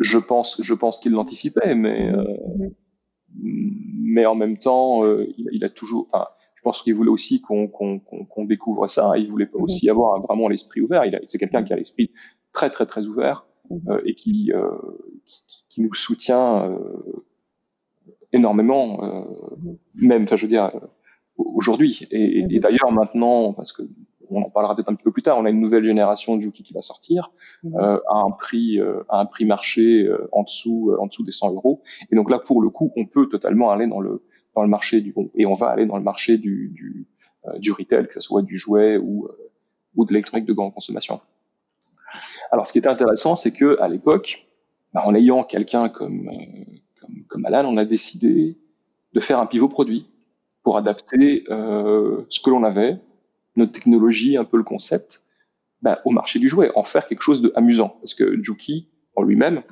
[0.00, 2.72] je, pense je pense qu'il l'anticipait mais mm-hmm.
[3.42, 7.68] mais en même temps il, il, a toujours enfin je pense qu'il voulait aussi qu'on
[7.68, 9.64] qu'on qu'on découvre ça il voulait pas mm-hmm.
[9.64, 12.10] aussi avoir vraiment l'esprit ouvert il c'est quelqu'un qui a l'esprit
[12.52, 14.00] très très très ouvert mm-hmm.
[14.06, 14.52] et qui,
[15.26, 16.78] qui, qui nous soutient
[18.32, 19.26] énormément
[19.94, 20.72] même enfin je veux dire
[21.36, 22.06] aujourd'hui.
[22.10, 23.82] Et, et, d'ailleurs maintenant, parce que
[24.30, 26.42] on en parlera peut-être un petit peu plus tard, on a une nouvelle génération de
[26.42, 27.30] Juki qui va sortir
[27.62, 27.76] mhm.
[27.76, 31.24] euh, à un prix euh, à un prix marché euh, en dessous euh, en dessous
[31.24, 31.82] des 100 euros.
[32.10, 35.00] Et donc là, pour le coup, on peut totalement aller dans le dans le marché
[35.00, 37.06] du et on va aller dans le marché du du,
[37.46, 39.28] euh, du retail, que ce soit du jouet ou
[39.94, 41.20] ou de l'électronique de grande consommation.
[42.50, 44.46] Alors, ce qui était intéressant, c'est que à l'époque,
[44.92, 46.30] bah, en ayant quelqu'un comme,
[47.00, 48.58] comme comme Alan, on a décidé
[49.12, 50.06] de faire un pivot produit
[50.64, 52.98] pour adapter euh, ce que l'on avait,
[53.54, 55.24] notre technologie, un peu le concept,
[55.82, 57.98] ben, au marché du jouet, en faire quelque chose d'amusant.
[58.00, 59.62] Parce que Juki, en lui-même,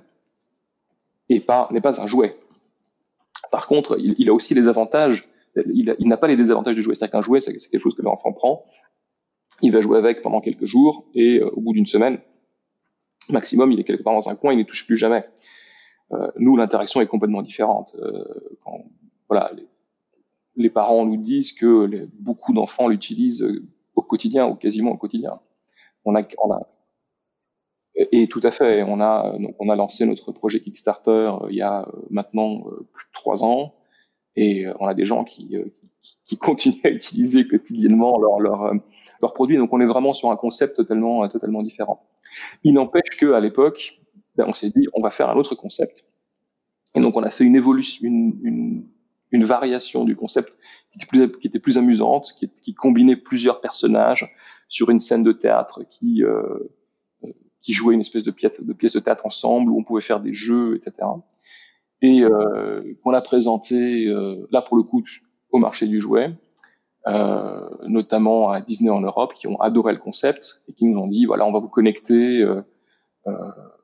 [1.31, 2.37] n'est pas, un jouet.
[3.51, 6.95] Par contre, il, a aussi les avantages, il, n'a pas les désavantages du jouet.
[6.95, 8.67] C'est-à-dire qu'un jouet, c'est quelque chose que l'enfant prend,
[9.63, 12.19] il va jouer avec pendant quelques jours, et euh, au bout d'une semaine,
[13.31, 15.25] maximum, il est quelque part dans un coin, il ne touche plus jamais.
[16.13, 17.97] Euh, nous, l'interaction est complètement différente.
[19.29, 19.51] Voilà,
[20.57, 25.41] les parents nous disent que beaucoup d'enfants l'utilisent euh, au quotidien ou quasiment au quotidien.
[26.05, 26.69] On a, on a
[27.95, 31.57] et, tout à fait, on a donc on a lancé notre projet Kickstarter euh, il
[31.57, 32.63] y a euh, maintenant
[32.93, 33.75] plus de trois ans
[34.35, 35.57] et on a des gens qui
[36.25, 38.73] qui continuent à utiliser quotidiennement leurs leur,
[39.21, 39.59] leur produits.
[39.59, 42.07] Donc on est vraiment sur un concept totalement totalement différent.
[42.65, 44.01] Il n'empêche que à l'époque,
[44.37, 46.07] ben, on s'est dit on va faire un autre concept.
[46.95, 48.89] Et donc on a fait une évolution, une, une
[49.33, 50.57] une variation du concept
[50.93, 54.33] qui était plus, qui était plus amusante, qui, qui combinait plusieurs personnages
[54.69, 56.59] sur une scène de théâtre qui euh,
[57.25, 57.29] euh,
[57.61, 60.21] qui jouait une espèce de pièce de pièce de théâtre ensemble où on pouvait faire
[60.21, 61.09] des jeux, etc.
[62.03, 65.03] Et euh, qu'on a présenté euh, là pour le coup
[65.51, 66.35] au marché du jouet,
[67.07, 71.07] euh, notamment à Disney en Europe, qui ont adoré le concept et qui nous ont
[71.07, 72.63] dit voilà on va vous connecter euh,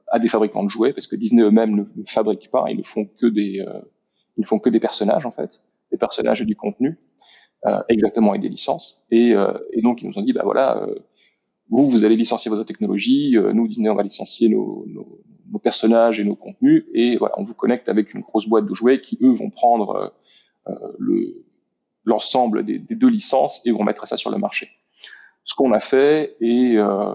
[0.08, 2.82] à des fabricants de jouets parce que Disney eux-mêmes ne, ne, fabriquent pas, ils ne
[2.82, 3.64] font que des
[4.38, 6.98] ils font que des personnages en fait, des personnages et du contenu,
[7.66, 9.04] euh, exactement et des licences.
[9.10, 10.94] Et, euh, et, donc ils nous ont dit bah voilà, euh,
[11.68, 15.20] vous vous allez licencier votre technologie, euh, nous Disney on va licencier nos, nos,
[15.50, 18.74] nos, personnages et nos contenus, et voilà on vous connecte avec une grosse boîte de
[18.74, 20.12] jouets qui eux vont prendre
[20.68, 21.44] euh, le
[22.04, 24.70] l'ensemble des, des, deux licences et vont mettre ça sur le marché.
[25.44, 27.14] ce qu'on a fait et euh,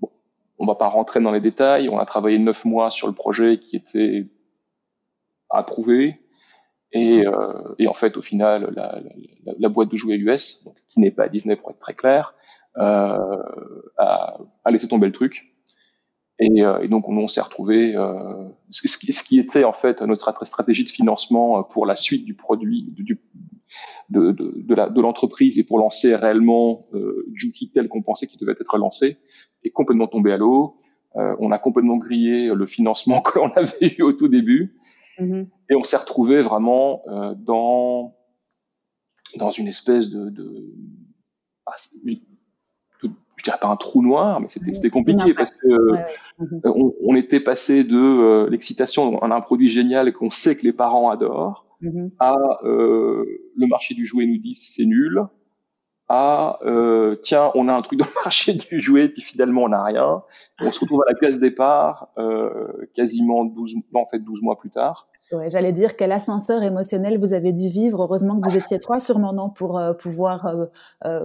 [0.00, 0.10] bon,
[0.58, 1.88] on va pas rentrer dans les détails.
[1.90, 4.26] On a travaillé neuf mois sur le projet qui était
[5.50, 6.20] approuvé.
[6.92, 9.00] Et, euh, et en fait, au final, la,
[9.44, 12.34] la, la boîte de jouets US, qui n'est pas Disney pour être très clair,
[12.78, 13.42] euh,
[13.98, 15.52] a, a, laissé tomber le truc.
[16.38, 17.96] Et, euh, et donc, on, s'est retrouvé.
[17.96, 22.34] Euh, ce, ce, qui était en fait notre stratégie de financement pour la suite du
[22.34, 23.18] produit, du,
[24.10, 28.52] de, de, de l'entreprise et pour lancer réellement euh, Juki tel qu'on pensait qu'il devait
[28.52, 29.18] être lancé,
[29.64, 30.76] est complètement tombé à l'eau.
[31.16, 34.76] Euh, on a complètement grillé le financement que l'on avait eu au tout début.
[35.18, 35.46] Mm-hmm.
[35.70, 38.14] Et on s'est retrouvé vraiment euh, dans
[39.36, 40.72] dans une espèce de, de,
[41.66, 41.74] ah,
[43.36, 46.60] je dirais pas un trou noir, mais c'était compliqué parce que mm-hmm.
[46.64, 50.62] on, on, était passé de euh, l'excitation, on a un produit génial qu'on sait que
[50.62, 51.66] les parents adorent,
[52.18, 53.24] à euh,
[53.56, 55.20] le marché du jouet nous dit c'est nul,
[56.08, 59.68] à euh, tiens on a un truc dans le marché du jouet puis finalement on
[59.68, 60.22] n'a rien,
[60.60, 64.58] on se retrouve à la case départ euh, quasiment 12 non, en fait 12 mois
[64.58, 68.04] plus tard Ouais, J'allais dire quel ascenseur émotionnel vous avez dû vivre.
[68.04, 70.68] Heureusement que vous étiez trois, sûrement non, pour euh, pouvoir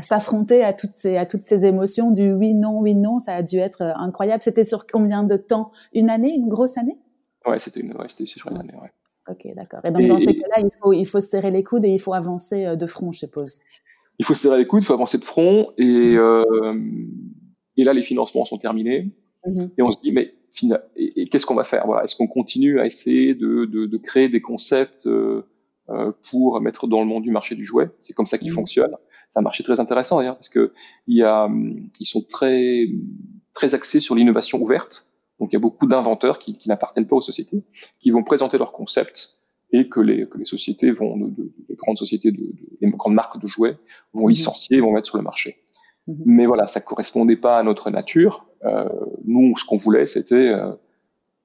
[0.00, 3.20] s'affronter à toutes ces à toutes ces émotions du oui non oui non.
[3.20, 4.42] Ça a dû être incroyable.
[4.42, 5.72] C'était sur combien de temps?
[5.94, 6.98] Une année, une grosse année?
[7.46, 8.74] Ouais, c'était une ouais, c'était sur une année.
[8.74, 8.92] Ouais.
[9.30, 9.80] Ok, d'accord.
[9.84, 12.12] Et donc dans ces cas-là, il faut il faut serrer les coudes et il faut
[12.12, 13.60] avancer de front, je suppose.
[14.18, 16.16] Il faut serrer les coudes, il faut avancer de front et
[17.76, 19.12] et là les financements sont terminés
[19.46, 20.34] mmh et on se dit mais
[20.96, 21.86] et, qu'est-ce qu'on va faire?
[21.86, 25.46] Voilà, Est-ce qu'on continue à essayer de, de, de créer des concepts euh,
[25.88, 27.90] euh, pour mettre dans le monde du marché du jouet?
[28.00, 28.54] C'est comme ça qu'il mmh.
[28.54, 28.96] fonctionne.
[29.30, 30.72] C'est un marché très intéressant d'ailleurs parce que
[31.06, 31.48] il y a,
[32.00, 32.86] ils sont très
[33.54, 35.08] très axés sur l'innovation ouverte.
[35.40, 37.64] Donc il y a beaucoup d'inventeurs qui, qui n'appartiennent pas aux sociétés,
[37.98, 39.38] qui vont présenter leurs concepts
[39.72, 43.14] et que les, que les sociétés vont, de, de, les grandes sociétés, de, les grandes
[43.14, 43.76] marques de jouets
[44.12, 44.30] vont mmh.
[44.30, 45.56] licencier, vont mettre sur le marché.
[46.06, 46.12] Mmh.
[46.26, 48.46] Mais voilà, ça correspondait pas à notre nature.
[48.64, 48.88] Euh,
[49.24, 50.72] nous, ce qu'on voulait, c'était euh,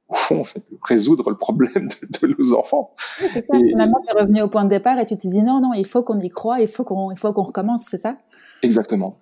[0.10, 2.96] au fond, en fait, résoudre le problème de, de nos enfants.
[3.22, 3.58] Oui, c'est ça.
[3.58, 5.74] Et, Finalement, tu es revenu au point de départ et tu t'es dit non, non,
[5.74, 8.18] il faut qu'on y croit, il faut qu'on, il faut qu'on recommence, c'est ça?
[8.62, 9.20] Exactement.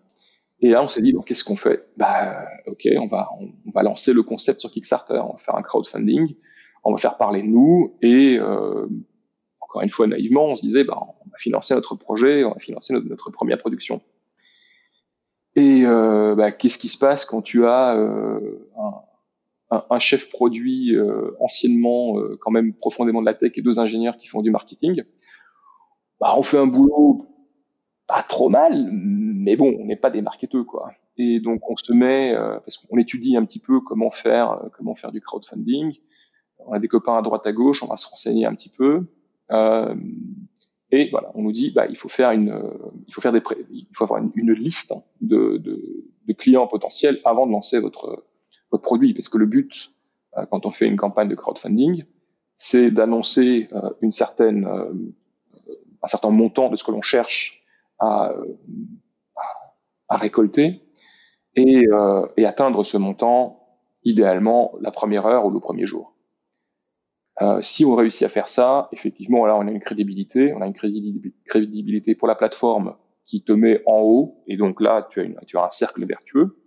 [0.61, 1.85] Et là, on s'est dit, bon, qu'est-ce qu'on fait?
[1.97, 5.61] Bah, ok, on va, on, va lancer le concept sur Kickstarter, on va faire un
[5.61, 6.35] crowdfunding,
[6.85, 8.87] on va faire parler de nous, et euh,
[9.75, 12.59] encore une fois, naïvement, on se disait, bah, on va financer notre projet, on va
[12.59, 14.01] financer notre, première production.
[15.57, 18.69] Et euh, bah, qu'est-ce qui se passe quand tu as euh,
[19.69, 24.27] un, chef produit euh, anciennement quand même profondément de la tech et deux ingénieurs qui
[24.27, 25.03] font du marketing?
[26.21, 27.17] Bah, On fait un boulot
[28.07, 30.91] pas trop mal, mais bon, on n'est pas des marketeurs quoi.
[31.17, 35.11] Et donc on se met, parce qu'on étudie un petit peu comment faire, comment faire
[35.11, 35.97] du crowdfunding.
[36.67, 39.05] On a des copains à droite à gauche, on va se renseigner un petit peu.
[39.51, 39.95] Euh,
[40.91, 43.41] et voilà, on nous dit, bah, il faut faire une, euh, il faut faire des,
[43.71, 48.25] il faut avoir une, liste de, de, de, clients potentiels avant de lancer votre
[48.71, 49.91] votre produit, parce que le but,
[50.37, 52.05] euh, quand on fait une campagne de crowdfunding,
[52.55, 54.67] c'est d'annoncer euh, une certaine,
[56.01, 57.63] un certain montant de ce que l'on cherche
[57.99, 58.33] à,
[59.35, 59.43] à,
[60.09, 60.81] à récolter
[61.55, 61.85] et,
[62.37, 63.65] et atteindre ce montant
[64.03, 66.14] idéalement la première heure ou le premier jour.
[67.41, 70.67] Euh, si on réussit à faire ça, effectivement, là, on a une crédibilité, on a
[70.67, 72.95] une crédibilité pour la plateforme
[73.25, 76.05] qui te met en haut, et donc là, tu as, une, tu as un cercle
[76.05, 76.57] vertueux,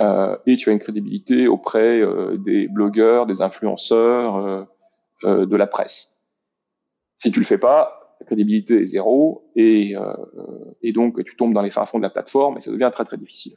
[0.00, 4.68] euh, et tu as une crédibilité auprès euh, des blogueurs, des influenceurs,
[5.24, 6.22] de la presse.
[7.16, 9.96] Si tu le fais pas, la crédibilité est zéro, et,
[10.82, 13.02] et donc tu tombes dans les fins fonds de la plateforme, et ça devient très
[13.04, 13.54] très difficile.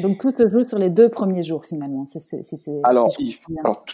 [0.00, 2.06] Donc tout se joue sur les deux premiers jours finalement.
[2.06, 2.42] Si c'est,
[2.84, 3.08] alors,
[3.64, 3.84] alors,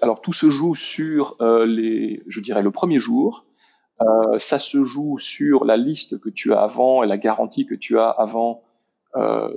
[0.00, 3.46] alors, tout se joue sur euh, les, je dirais le premier jour.
[4.00, 7.74] Euh, ça se joue sur la liste que tu as avant et la garantie que
[7.74, 8.64] tu as avant
[9.16, 9.54] euh,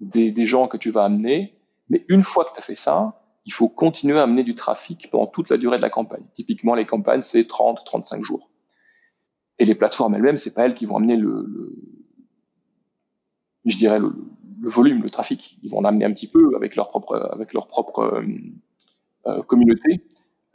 [0.00, 1.58] des, des, gens que tu vas amener.
[1.88, 5.10] Mais une fois que tu as fait ça, il faut continuer à amener du trafic
[5.10, 6.24] pendant toute la durée de la campagne.
[6.34, 8.50] Typiquement, les campagnes, c'est 30, 35 jours.
[9.58, 11.74] Et les plateformes elles-mêmes, c'est pas elles qui vont amener le, le
[13.64, 14.12] je dirais, le,
[14.60, 15.58] le, volume, le trafic.
[15.62, 18.22] Ils vont en amener un petit peu avec leur propre, avec leur propre euh,
[19.26, 20.02] euh communauté,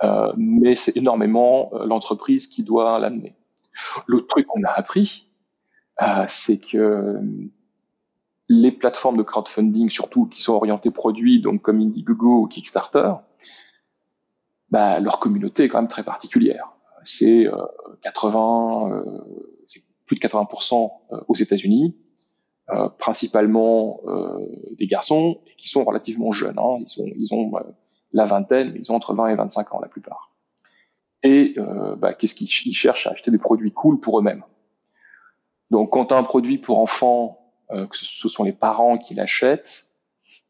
[0.03, 3.35] euh, mais c'est énormément euh, l'entreprise qui doit l'amener.
[4.07, 5.29] L'autre truc qu'on a appris,
[6.01, 7.19] euh, c'est que
[8.47, 13.13] les plateformes de crowdfunding, surtout qui sont orientées produits, donc comme Indiegogo ou Kickstarter,
[14.69, 16.71] bah, leur communauté est quand même très particulière.
[17.03, 17.47] C'est
[18.01, 19.03] 80,
[19.67, 20.91] c'est plus de 80%
[21.27, 21.95] aux États-Unis,
[22.71, 24.39] euh, principalement euh,
[24.77, 26.57] des garçons qui sont relativement jeunes.
[26.57, 26.77] Hein.
[26.79, 27.61] Ils, ils ont euh,
[28.11, 30.31] la vingtaine, mais ils ont entre 20 et 25 ans la plupart.
[31.23, 31.55] Et
[31.97, 34.43] bah, qu'est-ce qu'ils cherchent à acheter des produits cool pour eux-mêmes.
[35.71, 37.39] Donc, quand un produit pour enfants,
[37.71, 39.91] euh, que ce sont les parents qui l'achètent,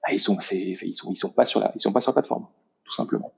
[0.06, 2.47] bah, ils sont, sont, ils sont pas sur la, ils sont pas sur la plateforme,
[2.84, 3.32] tout simplement.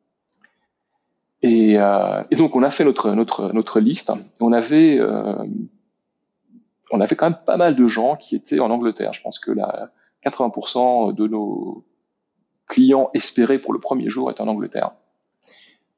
[1.43, 4.11] Et, euh, et donc, on a fait notre notre notre liste.
[4.39, 5.35] On avait euh,
[6.91, 9.13] on avait quand même pas mal de gens qui étaient en Angleterre.
[9.13, 9.91] Je pense que la
[10.25, 11.85] 80% de nos
[12.67, 14.91] clients espérés pour le premier jour étaient en Angleterre.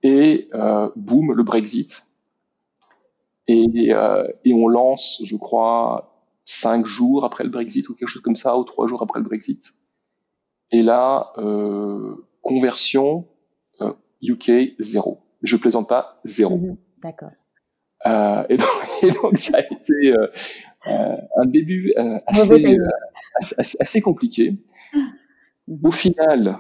[0.04, 2.04] Et euh, boum, le Brexit.
[3.48, 8.22] Et, euh, et on lance, je crois, cinq jours après le Brexit ou quelque chose
[8.22, 9.74] comme ça, ou trois jours après le Brexit.
[10.72, 13.28] Et là, euh, conversion
[14.22, 15.20] UK euh, zéro.
[15.42, 16.58] Je plaisante pas, zéro.
[16.58, 17.32] Mhm, d'accord.
[18.06, 18.44] Euh,
[19.02, 20.28] et, donc, ça a été euh,
[20.88, 22.78] euh un début euh, assez,
[23.36, 24.58] assez, assez, compliqué.
[24.94, 25.80] Mhm.
[25.84, 26.60] Au final,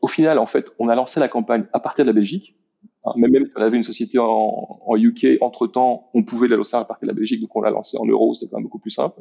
[0.00, 2.56] au final, en fait, on a lancé la campagne à partir de la Belgique.
[3.04, 6.56] Hein, même, même si on avait une société en, en UK, entre-temps, on pouvait la
[6.56, 8.64] lancer à partir de la Belgique, donc on l'a lancé en euros, c'est quand même
[8.64, 9.20] beaucoup plus simple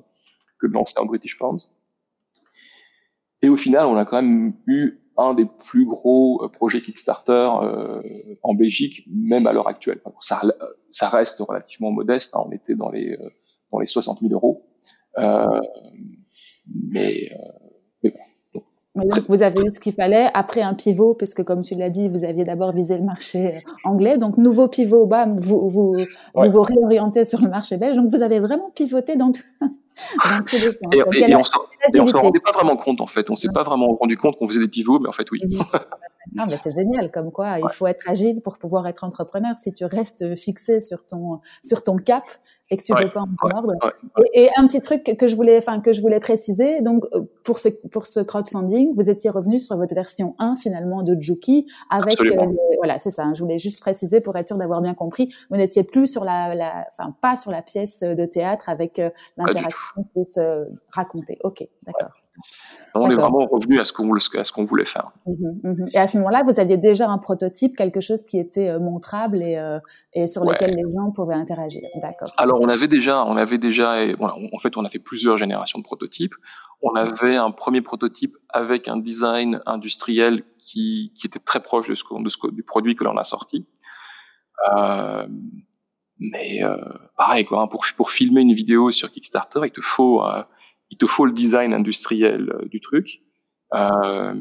[0.60, 1.72] que de lancer en British Pounds.
[3.42, 7.50] Et au final, on a quand même eu un des plus gros euh, projets Kickstarter
[7.62, 8.02] euh,
[8.44, 10.00] en Belgique, même à l'heure actuelle.
[10.22, 10.42] Ça,
[10.92, 12.36] ça, reste relativement modeste.
[12.36, 13.30] Hein, on était dans les euh,
[13.72, 14.66] dans les 60 000 euros,
[15.18, 15.46] euh,
[16.94, 17.30] mais,
[18.04, 18.14] mais
[18.54, 18.62] bon.
[19.28, 22.24] vous avez eu ce qu'il fallait après un pivot, puisque comme tu l'as dit, vous
[22.24, 24.18] aviez d'abord visé le marché anglais.
[24.18, 25.98] Donc, nouveau pivot, bam, vous vous,
[26.34, 27.98] vous, vous réorientez sur le marché belge.
[27.98, 29.44] Donc, vous avez vraiment pivoté dans tout,
[30.94, 33.30] et, on ne s'en rendait pas vraiment compte en fait.
[33.30, 35.42] On s'est pas vraiment rendu compte qu'on faisait des pivots, mais en fait oui.
[36.36, 39.58] non, mais c'est génial, comme quoi il faut être agile pour pouvoir être entrepreneur.
[39.58, 42.26] Si tu restes fixé sur ton sur ton cap,
[42.70, 43.74] et que tu veux pas en mordre.
[44.34, 47.60] Et, un petit truc que je voulais, enfin que je voulais préciser, donc euh, pour
[47.60, 52.20] ce pour ce crowdfunding, vous étiez revenu sur votre version 1 finalement de Juki avec
[52.22, 52.46] euh,
[52.78, 53.24] voilà, c'est ça.
[53.24, 55.34] Hein, je voulais juste préciser pour être sûr d'avoir bien compris.
[55.50, 59.10] Vous n'étiez plus sur la, la, enfin pas sur la pièce de théâtre avec euh,
[59.38, 60.40] l'interaction plus
[60.92, 61.38] raconter.
[61.44, 62.12] Ok, d'accord.
[63.00, 65.12] On est vraiment revenu à ce qu'on voulait faire.
[65.26, 65.86] Mhm, mhm.
[65.94, 69.42] Et à ce moment-là, vous aviez déjà un prototype, quelque chose qui était euh, montrable
[69.42, 69.80] et, euh,
[70.14, 71.82] et sur lequel les gens pouvaient interagir.
[72.02, 72.30] D'accord.
[72.38, 75.84] Alors on avait déjà, on avait déjà, en fait, on a fait plusieurs générations de
[75.84, 76.36] prototypes.
[76.82, 81.96] On avait un premier prototype avec un design industriel qui, qui était très proche de
[81.96, 83.66] ce, de ce du produit que l'on a sorti.
[84.76, 85.28] Euh,
[86.20, 86.62] mais
[87.16, 90.24] pareil, quoi, hein, pour, pour filmer une vidéo sur Kickstarter, il te faut
[90.90, 93.22] il te faut le design industriel euh, du truc.
[93.74, 94.34] Euh,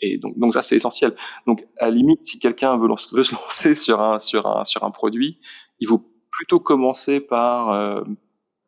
[0.00, 1.14] et donc, donc ça c'est essentiel.
[1.46, 4.84] Donc à la limite, si quelqu'un veut, veut, se lancer sur un sur un sur
[4.84, 5.38] un produit,
[5.78, 8.02] il faut plutôt commencer par euh,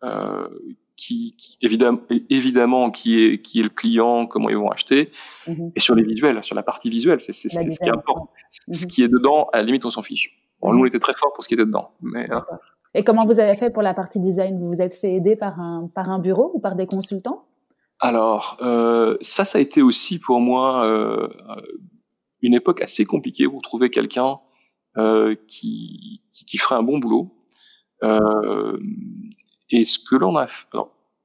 [0.05, 0.49] euh,
[0.97, 5.11] qui, qui, évidemment évidemment qui est qui est le client, comment ils vont acheter,
[5.47, 5.73] mm-hmm.
[5.75, 8.31] et sur les visuels, sur la partie visuelle, c'est ce qui est important.
[8.51, 10.39] Ce qui est dedans, à la limite, on s'en fiche.
[10.61, 12.45] Bon, nous, on était très fort pour ce qui était dedans, mais hein.
[12.95, 14.59] Et comment vous avez fait pour la partie design?
[14.59, 17.41] Vous vous êtes fait aider par un, bureau ou par des consultants?
[18.01, 21.29] Alors, euh, ça, ça a été aussi pour moi euh,
[22.41, 24.39] une époque assez compliquée pour trouver quelqu'un
[24.97, 27.35] euh, qui, qui, ferait un bon boulot.
[29.71, 30.69] Et ce que l'on a fait,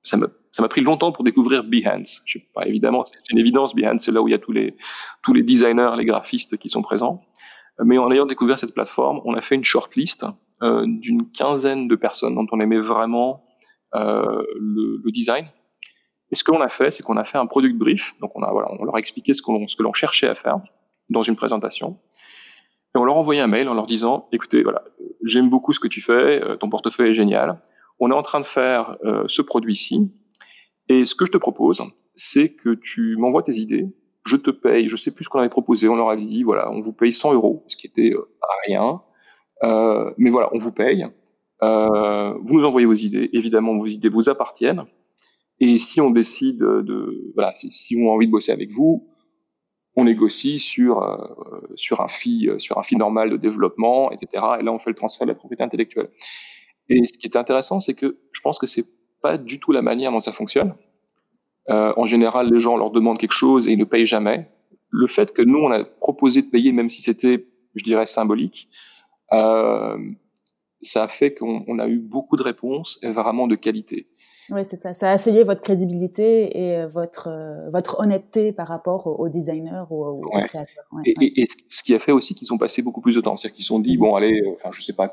[0.04, 2.24] ça m'a pris longtemps pour découvrir Behance.
[2.66, 3.76] Évidemment, c'est une évidence.
[3.76, 4.76] Behance, c'est là où il y a tous les
[5.22, 7.22] tous les designers, les graphistes qui sont présents.
[7.84, 10.26] Mais en ayant découvert cette plateforme, on a fait une shortlist
[10.62, 13.46] euh, d'une quinzaine de personnes dont on aimait vraiment
[13.96, 15.48] euh, le, le, design.
[16.32, 18.14] Et ce que l'on a fait, c'est qu'on a fait un product brief.
[18.20, 20.60] Donc on a voilà, on leur a expliqué ce, ce que l'on cherchait à faire
[21.10, 21.98] dans une présentation.
[22.96, 24.84] Et on leur a envoyé un mail en leur disant, écoutez, voilà,
[25.24, 27.62] j'aime beaucoup ce que tu fais, euh, ton portefeuille est génial.
[28.00, 30.12] On est en train de faire euh, ce produit-ci.
[30.88, 31.84] Et ce que je te propose,
[32.16, 33.88] c'est que tu m'envoies tes idées,
[34.30, 36.72] je te paye, je sais plus ce qu'on avait proposé, on leur avait dit, voilà,
[36.72, 38.30] on vous paye 100 euros, ce qui était euh,
[38.68, 39.02] rien.
[39.64, 41.06] Euh, mais voilà, on vous paye.
[41.64, 43.30] Euh, vous nous envoyez vos idées.
[43.34, 44.84] Évidemment, vos idées vous appartiennent.
[45.60, 49.10] Et si on décide de, voilà, si, on a envie de bosser avec vous,
[49.96, 51.04] on négocie sur
[51.76, 54.42] sur un fee sur un fee normal de développement, etc.
[54.62, 56.10] Et là, on fait le transfert de la propriété intellectuelle.
[56.88, 58.86] Et ce qui est intéressant, c'est que je pense que c'est
[59.22, 60.76] pas du tout la manière dont ça fonctionne.
[61.70, 64.50] Euh, en général, les gens leur demandent quelque chose et ils ne payent jamais.
[64.90, 67.46] Le fait que nous, on a proposé de payer, même si c'était,
[67.76, 68.70] je dirais, symbolique,
[69.34, 69.98] euh,
[70.82, 74.08] ça a fait qu'on a eu beaucoup de réponses et vraiment de qualité.
[74.52, 74.94] Oui, c'est ça.
[74.94, 79.84] Ça a essayé votre crédibilité et euh, votre euh, votre honnêteté par rapport aux, designers
[79.92, 80.86] ou aux, créateurs.
[81.06, 83.38] et, et, ce qui a fait aussi qu'ils ont passé beaucoup plus de temps.
[83.38, 85.08] C'est-à-dire qu'ils se sont dit bon, allez, enfin, je sais pas,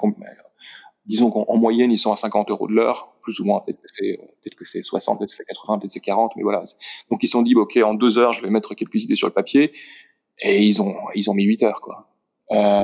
[1.07, 3.61] disons qu'en moyenne ils sont à 50 euros de l'heure, plus ou moins.
[3.61, 4.19] Peut-être que c'est
[4.63, 6.63] c'est 60, peut-être que c'est 80, peut-être que c'est 40, mais voilà.
[7.11, 9.29] Donc ils se sont dit ok, en deux heures, je vais mettre quelques idées sur
[9.29, 9.73] le papier,
[10.41, 12.09] et ils ont ils ont mis 8 heures quoi.
[12.53, 12.83] Euh,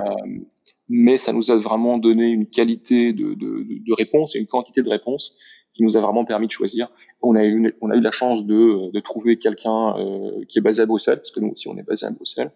[0.88, 4.82] mais ça nous a vraiment donné une qualité de, de, de réponse et une quantité
[4.82, 5.38] de réponses
[5.74, 6.90] qui nous a vraiment permis de choisir.
[7.22, 10.62] On a eu, on a eu la chance de, de trouver quelqu'un euh, qui est
[10.62, 12.52] basé à Bruxelles, parce que nous aussi on est basé à Bruxelles,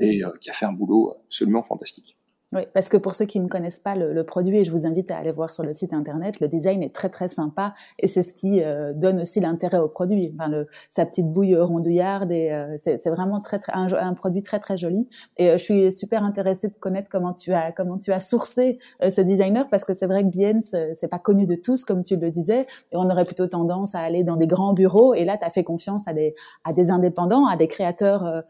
[0.00, 2.16] et euh, qui a fait un boulot absolument fantastique.
[2.52, 4.86] Oui, parce que pour ceux qui ne connaissent pas le, le, produit, et je vous
[4.86, 8.08] invite à aller voir sur le site internet, le design est très très sympa et
[8.08, 10.34] c'est ce qui euh, donne aussi l'intérêt au produit.
[10.34, 14.42] Enfin, le, sa petite bouille rondouillarde et euh, c'est vraiment très, très un, un, produit
[14.42, 15.08] très très joli.
[15.36, 18.78] Et euh, je suis super intéressée de connaître comment tu as comment tu as sourcé
[19.06, 22.16] ce designer parce que c'est vrai que Bien c'est pas connu de tous comme tu
[22.16, 25.36] le disais et on aurait plutôt tendance à aller dans des grands bureaux et là
[25.36, 26.34] tu as fait confiance à des
[26.64, 28.40] à des indépendants, à des créateurs euh,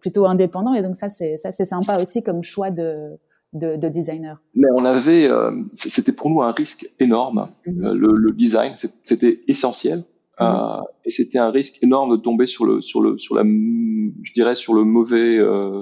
[0.00, 0.74] plutôt indépendant.
[0.74, 3.18] Et donc ça, c'est ça, c'est sympa aussi comme choix de,
[3.52, 4.40] de, de designer.
[4.54, 7.50] Mais on avait, euh, c'était pour nous un risque énorme.
[7.66, 7.84] Mhm.
[7.84, 8.74] Euh, le, le, design,
[9.04, 9.98] c'était essentiel.
[10.40, 10.46] Mhm.
[10.46, 14.32] Euh, et c'était un risque énorme de tomber sur le, sur le, sur la, je
[14.32, 15.36] dirais, sur le mauvais,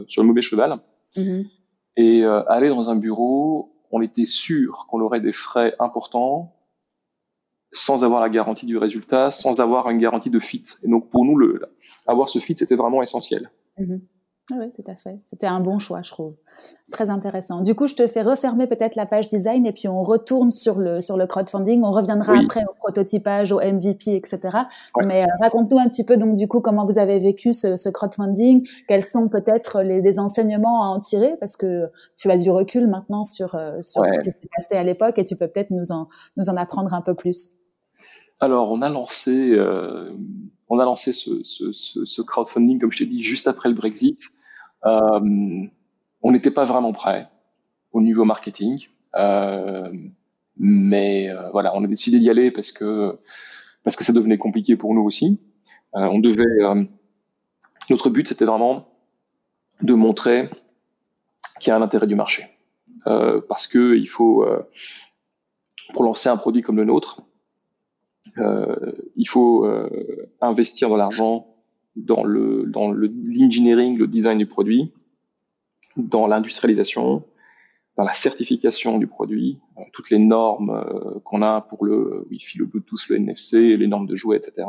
[0.08, 0.78] sur le mauvais cheval.
[1.16, 1.44] Mhm.
[1.96, 6.56] Et aller dans un bureau, on était sûr qu'on aurait des frais importants
[7.72, 10.64] sans avoir la garantie du résultat, sans avoir une garantie de fit.
[10.82, 11.62] Et donc pour nous, le,
[12.06, 13.50] avoir ce fit, c'était vraiment essentiel.
[13.80, 14.00] Mhm.
[14.52, 15.20] Ah oui, tout à fait.
[15.22, 16.34] C'était un bon choix, je trouve.
[16.90, 17.60] Très intéressant.
[17.60, 20.78] Du coup, je te fais refermer peut-être la page design et puis on retourne sur
[20.78, 21.82] le, sur le crowdfunding.
[21.84, 24.40] On reviendra après au prototypage, au MVP, etc.
[25.04, 27.88] Mais euh, raconte-nous un petit peu, donc, du coup, comment vous avez vécu ce, ce
[27.88, 28.66] crowdfunding.
[28.88, 31.36] Quels sont peut-être les, des enseignements à en tirer?
[31.38, 34.82] Parce que tu as du recul maintenant sur, euh, sur ce qui s'est passé à
[34.82, 37.56] l'époque et tu peux peut-être nous en, nous en apprendre un peu plus.
[38.40, 40.10] Alors, on a lancé, euh,
[40.70, 44.20] on a lancé ce, crowdfunding, comme je t'ai dit, juste après le Brexit.
[44.86, 45.66] Euh,
[46.22, 47.28] on n'était pas vraiment prêt
[47.92, 49.92] au niveau marketing, euh,
[50.56, 53.18] mais euh, voilà, on a décidé d'y aller parce que
[53.82, 55.40] parce que ça devenait compliqué pour nous aussi.
[55.92, 56.86] On devait,
[57.88, 58.86] notre but, c'était vraiment
[59.82, 60.50] de montrer
[61.58, 62.44] qu'il y a un intérêt du marché,
[63.04, 64.46] parce que il faut
[65.94, 67.22] pour lancer un produit comme le nôtre,
[68.36, 69.88] il faut euh,
[70.40, 71.46] investir de l'argent
[71.96, 74.92] dans le dans le l'engineering, le design du produit,
[75.96, 77.24] dans l'industrialisation,
[77.96, 82.66] dans la certification du produit, euh, toutes les normes qu'on a pour le Wi-Fi, le
[82.66, 84.66] Bluetooth, le NFC, les normes de jouets, etc.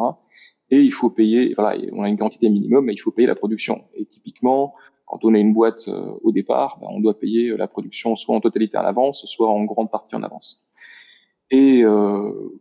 [0.70, 3.36] Et il faut payer, voilà, on a une quantité minimum, mais il faut payer la
[3.36, 3.76] production.
[3.93, 4.74] Et typiquement,
[5.05, 5.89] quand on a une boîte
[6.24, 9.66] au départ, ben, on doit payer la production soit en totalité en avance, soit en
[9.66, 10.66] grande partie en avance.
[11.51, 12.61] Et euh,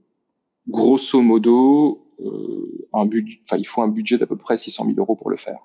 [0.71, 4.97] grosso modo, euh, un budget, enfin, il faut un budget d'à peu près 600 000
[4.99, 5.59] euros pour le faire.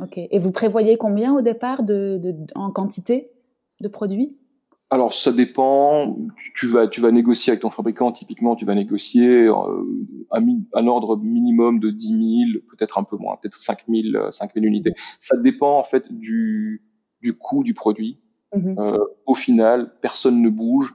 [0.00, 0.18] Ok.
[0.18, 3.30] Et vous prévoyez combien au départ de, de en quantité
[3.80, 4.36] de produits?
[4.88, 6.16] Alors ça dépend.
[6.54, 8.12] Tu vas tu vas négocier avec ton fabricant.
[8.12, 9.54] Typiquement, tu vas négocier euh,
[10.30, 14.54] un, un, ordre minimum de 10 000, peut-être un peu moins, peut-être 5 000, 5
[14.54, 14.94] 000 unités.
[15.18, 16.84] Ça dépend en fait du
[17.20, 18.20] du coût du produit.
[18.54, 20.94] Euh, au final, personne ne bouge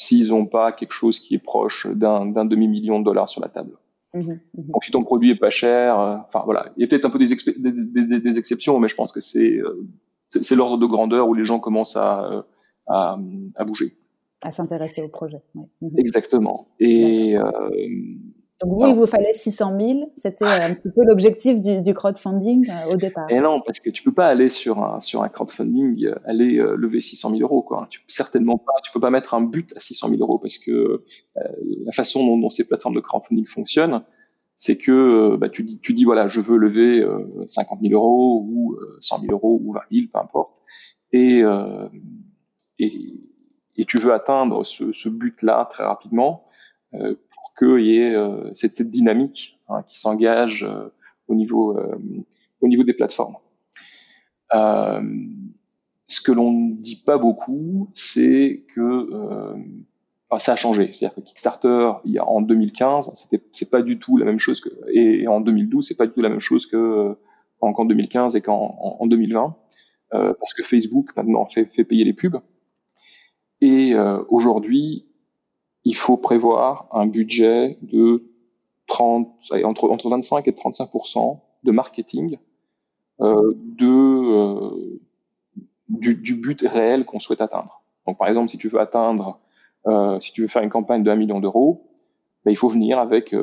[0.00, 3.72] s'ils n'ont pas quelque chose qui est proche d'un demi-million de dollars sur la table.
[4.14, 4.72] Mmh, mmh.
[4.72, 7.10] Donc si ton produit est pas cher, euh, enfin voilà, il y a peut-être un
[7.10, 7.26] peu des,
[7.58, 9.86] des, des, exceptions, mais je pense que euh,
[10.26, 12.42] c'est l'ordre de grandeur où les gens commencent à, euh,
[12.86, 13.18] à,
[13.56, 13.94] à bouger.
[14.40, 15.42] À s'intéresser au projet.
[15.54, 15.66] Ouais.
[15.82, 15.98] Mmh.
[15.98, 16.68] Exactement.
[16.80, 17.36] Et
[18.62, 20.12] donc vous, il vous fallait 600 000.
[20.16, 23.26] C'était euh, un petit peu l'objectif du, du, crowdfunding euh, au départ.
[23.30, 26.56] Et non, parce que tu peux pas aller sur un sur un crowdfunding, euh, aller
[26.76, 27.62] lever 600 000 euros.
[27.62, 27.86] Quoi.
[27.90, 28.74] Tu certainement pas.
[28.84, 31.04] Tu peux pas mettre un but à 600 000 euros parce que
[31.34, 34.02] la façon dont, dont, ces plateformes de crowdfunding fonctionnent,
[34.56, 37.02] c'est que bah, tu dis tu dis voilà, je veux lever
[37.46, 40.58] 50 000 euros ou 100 000 euros ou 20 000, peu importe,
[41.12, 41.42] et
[42.78, 42.92] et,
[43.76, 46.46] et tu veux atteindre ce, ce but-là très rapidement
[47.40, 50.92] pour qu'il y ait euh, cette, dynamique hein, qui s'engage euh,
[51.28, 51.96] au niveau euh,
[52.60, 53.36] au niveau des plateformes.
[54.52, 59.08] ce que l'on ne dit pas beaucoup, c'est que
[60.38, 60.92] ça a changé.
[60.92, 64.60] C'est-à-dire que Kickstarter, en 2015, c'était c'est pas du tout la même chose
[64.92, 67.16] et, en 2012, c'est pas du tout la même chose que
[67.60, 69.56] qu'en 2015 et qu'en en, 2020,
[70.12, 72.40] euh, parce que Facebook maintenant fait, payer les pubs.
[73.62, 73.94] Et
[74.28, 75.09] aujourd'hui,
[75.84, 78.24] il faut prévoir un budget de
[78.86, 79.28] 30,
[79.64, 82.38] entre, entre 25 et 35% de marketing
[83.20, 85.00] euh, de, euh,
[85.88, 87.82] du, du, but réel qu'on souhaite atteindre.
[88.06, 89.38] Donc, par exemple, si tu veux atteindre,
[89.86, 91.86] euh, si tu veux faire une campagne de 1 million d'euros,
[92.44, 93.34] ben, il faut venir avec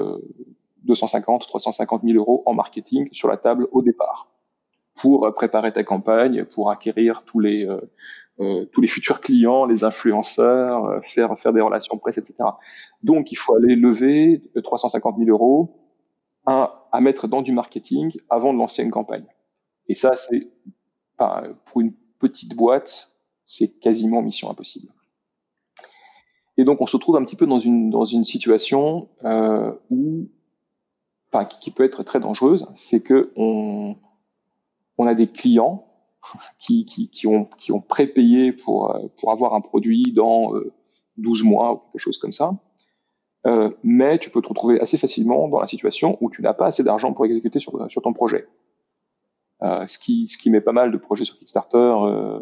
[0.83, 4.27] 250, 350 000 euros en marketing sur la table au départ
[4.95, 7.67] pour préparer ta campagne, pour acquérir tous les
[8.39, 12.35] euh, tous les futurs clients, les influenceurs, euh, faire faire des relations presse, etc.
[13.01, 15.75] Donc il faut aller lever 350 000 euros
[16.45, 19.25] à, à mettre dans du marketing avant de lancer une campagne.
[19.87, 20.49] Et ça c'est
[21.17, 23.17] pour une petite boîte,
[23.47, 24.91] c'est quasiment mission impossible.
[26.57, 30.27] Et donc on se retrouve un petit peu dans une dans une situation euh, où,
[31.31, 33.95] enfin, qui, peut être très dangereuse, c'est que on
[34.97, 35.86] on a des clients
[36.59, 40.53] qui, ont prépayé pour euh, pour avoir un produit dans
[41.17, 42.51] 12 euh, mois ou quelque chose comme ça.
[43.45, 46.67] Euh, mais tu peux te retrouver assez facilement dans la situation où tu n'as pas
[46.67, 47.71] assez d'argent pour exécuter sur,
[48.03, 48.47] ton projet.
[49.61, 51.93] Ce, qui, met pas mal de projets sur Kickstarter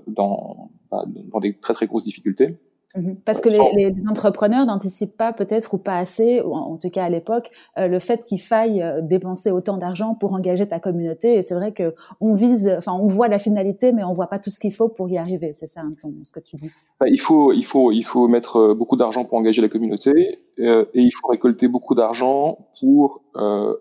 [0.08, 2.58] dans, bah, dans des très très grosses difficultés.
[2.96, 3.18] Mhm.
[3.26, 7.10] Parce que les, entrepreneurs n'anticipent pas peut-être ou pas assez, ou en, tout cas à
[7.10, 11.36] l'époque, euh, le fait qu'il faille euh, dépenser autant d'argent pour engager ta communauté.
[11.36, 14.40] Et c'est vrai que on vise, enfin on voit la finalité, mais on voit pas
[14.40, 15.54] tout ce qu'il faut pour y arriver.
[15.54, 15.92] C'est ça hein,
[16.24, 16.70] ce que tu dis.
[17.00, 20.40] Bah, il faut, il faut, il faut mettre euh, beaucoup d'argent pour engager la communauté
[20.58, 23.24] et il faut récolter beaucoup d'argent pour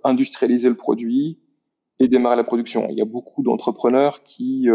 [0.03, 1.39] industrialiser le produit
[2.01, 2.89] et démarrer la production.
[2.91, 4.67] Il y a beaucoup d'entrepreneurs qui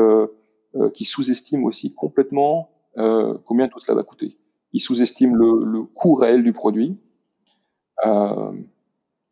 [0.93, 4.37] qui sous-estiment aussi complètement euh, combien tout cela va coûter?
[4.73, 6.97] Ils sous-estiment le, le, coût réel du produit.
[8.05, 8.51] Euh,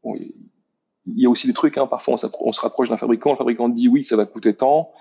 [0.04, 3.38] bon, il y a aussi des trucs, hein, parfois on, se rapproche d'un fabricant, le
[3.38, 4.92] fabricant dit oui, ça va coûter tant,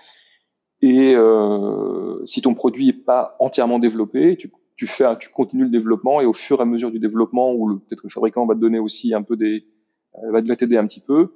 [0.81, 5.69] et euh, si ton produit est pas entièrement développé, tu, tu, fais, tu continues le
[5.69, 8.59] développement, et au fur et à mesure du développement, ou peut-être le fabricant va te
[8.59, 9.65] donner aussi un peu des,
[10.23, 11.33] euh, va t'aider un petit peu,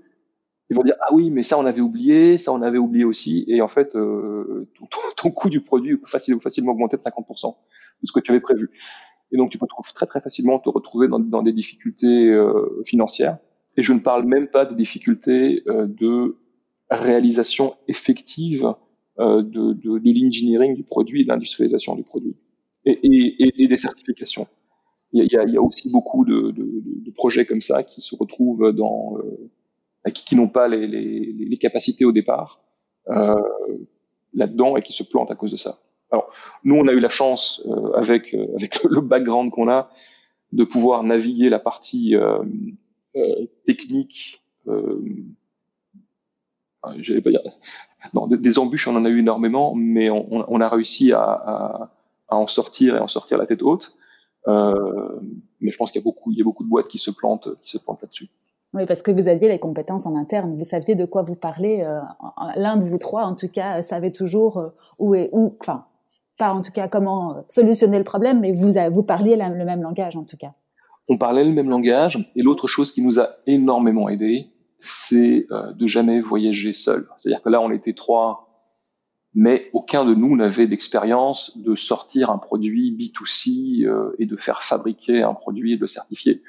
[0.71, 3.43] ils vont dire ah oui mais ça on avait oublié, ça on avait oublié aussi
[3.49, 4.69] et en fait euh,
[5.17, 7.53] ton, coût du produit peut facilement, augmenter de 50%
[8.01, 8.71] de ce que tu avais prévu.
[9.33, 13.37] Et donc tu peux très très facilement te retrouver dans, dans des difficultés euh, financières.
[13.75, 16.37] Et je ne parle même pas des difficultés euh, de
[16.89, 18.73] réalisation effective
[19.19, 22.37] euh, de, de, de l'engineering du produit et de l'industrialisation du produit
[22.85, 24.47] et, et, et, des certifications.
[25.11, 28.15] Il y a, il y a aussi beaucoup de, de, projets comme ça qui se
[28.15, 29.17] retrouvent dans
[30.09, 32.61] qui, qui n'ont pas les, les, les, capacités au départ
[33.09, 33.35] euh,
[34.33, 35.77] là-dedans et qui se plantent à cause de ça.
[36.11, 36.31] Alors,
[36.63, 39.89] nous, on a eu la chance, euh, avec, euh, avec le background qu'on a,
[40.51, 42.43] de pouvoir naviguer la partie euh,
[43.15, 44.41] euh, technique.
[44.67, 45.01] Euh,
[46.81, 47.41] pas dire,
[48.13, 51.91] non, des, embûches, on en a eu énormément, mais on, on a réussi à, à,
[52.27, 53.95] à, en sortir et en sortir la tête haute.
[54.47, 57.49] mais je pense qu'il y a beaucoup, y a beaucoup de boîtes qui se plantent,
[57.61, 58.29] qui se plantent là-dessus.
[58.73, 61.81] Oui, parce que vous aviez les compétences en interne, vous saviez de quoi vous parlez.
[61.81, 61.99] Euh,
[62.55, 65.85] l'un de vous trois, en tout cas, euh, savait toujours euh, où est où, enfin,
[66.37, 70.15] pas en tout cas comment solutionner le problème, mais vous vous parliez le même langage
[70.15, 70.53] en tout cas.
[71.09, 72.25] On parlait le même langage.
[72.35, 74.47] Et l'autre chose qui nous a énormément aidé,
[74.79, 77.07] c'est de jamais voyager seul.
[77.17, 78.71] C'est-à-dire que là, on était trois,
[79.35, 85.21] mais aucun de nous n'avait d'expérience de sortir un produit B2C et de faire fabriquer
[85.21, 86.41] un produit et de le certifier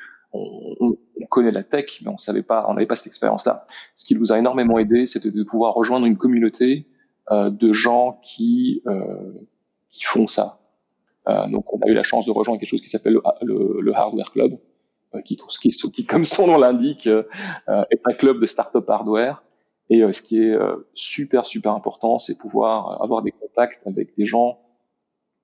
[1.33, 3.67] connaît la tech, mais on savait pas, on n'avait pas cette expérience-là.
[3.95, 6.87] Ce qui nous a énormément aidé, c'était de pouvoir rejoindre une communauté
[7.31, 9.33] euh, de gens qui euh,
[9.89, 10.61] qui font ça.
[11.29, 13.95] Euh, donc, on a eu la chance de rejoindre quelque chose qui s'appelle le, le,
[13.95, 14.59] Hardware Club,
[15.15, 19.43] euh, qui, qui, qui, comme son nom l'indique, est un club de start-up hardware.
[19.89, 20.57] Et ce qui est
[20.95, 24.59] super super important, c'est pouvoir avoir des contacts avec des gens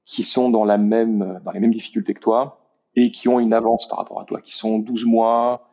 [0.04, 2.60] qui sont dans la même dans les mêmes difficultés que toi
[2.94, 5.67] et qui ont une avance par rapport à toi, qui sont 12 mois,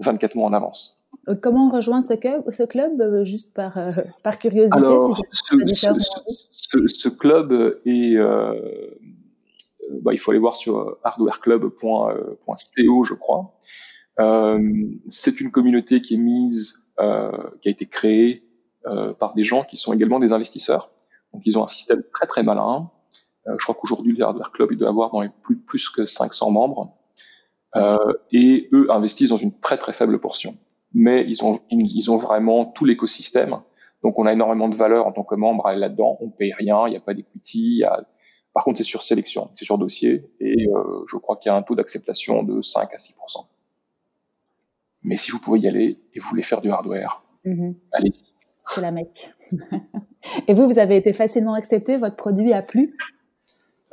[0.00, 1.00] 24 mois en avance.
[1.28, 3.92] Euh, comment on rejoint ce club, ce club euh, juste par, euh,
[4.22, 8.16] par curiosité Alors, ce, club est,
[10.02, 13.54] bah, il faut aller voir sur hardwareclub.co, je crois.
[15.08, 18.44] c'est une communauté qui est mise, qui a été créée
[19.18, 20.90] par des gens qui sont également des investisseurs.
[21.32, 22.90] Donc, ils ont un système très très malin
[23.46, 26.50] je crois qu'aujourd'hui, le Hardware Club, il doit avoir dans les plus, plus que 500
[26.50, 26.94] membres.
[27.76, 27.96] Euh,
[28.32, 30.56] et eux investissent dans une très très faible portion.
[30.92, 33.60] Mais ils ont, ils ont vraiment tout l'écosystème.
[34.02, 36.18] Donc on a énormément de valeur en tant que membre à aller là-dedans.
[36.20, 37.84] On paye rien, il n'y a pas d'equity.
[37.84, 38.04] A...
[38.52, 40.30] Par contre, c'est sur sélection, c'est sur dossier.
[40.40, 43.46] Et euh, je crois qu'il y a un taux d'acceptation de 5 à 6%
[45.02, 47.74] Mais si vous pouvez y aller et vous voulez faire du hardware, mm-hmm.
[47.92, 48.34] allez-y.
[48.66, 49.32] C'est la mec.
[50.48, 52.96] et vous, vous avez été facilement accepté, votre produit a plu?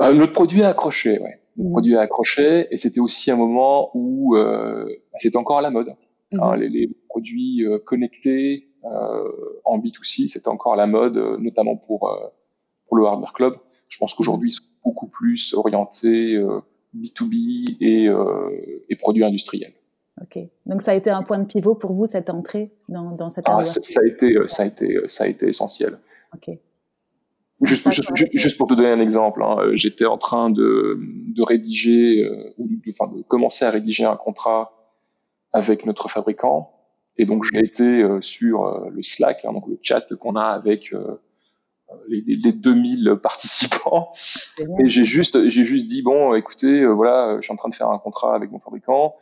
[0.01, 1.41] Euh, notre produit a accroché, ouais.
[1.57, 1.71] Notre mmh.
[1.71, 5.71] produit a accroché, et c'était aussi un moment où euh, bah, c'était encore à la
[5.71, 5.95] mode.
[6.31, 6.39] Mmh.
[6.41, 9.23] Hein, les, les, produits euh, connectés euh,
[9.65, 12.15] en B2C, c'était encore à la mode, euh, notamment pour
[12.87, 13.55] pour le hardware club.
[13.89, 16.37] Je pense qu'aujourd'hui, ils sont beaucoup plus orientés
[16.95, 18.09] B2B et,
[18.89, 19.73] et produits industriels.
[20.21, 20.39] Ok.
[20.65, 23.45] Donc ça a été un point de pivot pour vous cette entrée dans, dans cette
[23.47, 25.99] ah, ça, ça, a été, ça a été, ça a été essentiel.
[26.33, 26.57] Ok.
[27.63, 27.89] Juste,
[28.33, 32.53] juste, pour te donner un exemple, hein, euh, j'étais en train de, de rédiger, euh,
[32.59, 34.73] ou de, enfin, de commencer à rédiger un contrat
[35.53, 36.71] avec notre fabricant,
[37.17, 40.93] et donc j'ai été euh, sur le Slack, hein, donc le chat qu'on a avec
[42.07, 44.11] les, les, 2000 participants.
[44.79, 47.89] Et j'ai juste, j'ai juste dit bon, écoutez, voilà, je suis en train de faire
[47.89, 49.15] un contrat avec mon fabricant.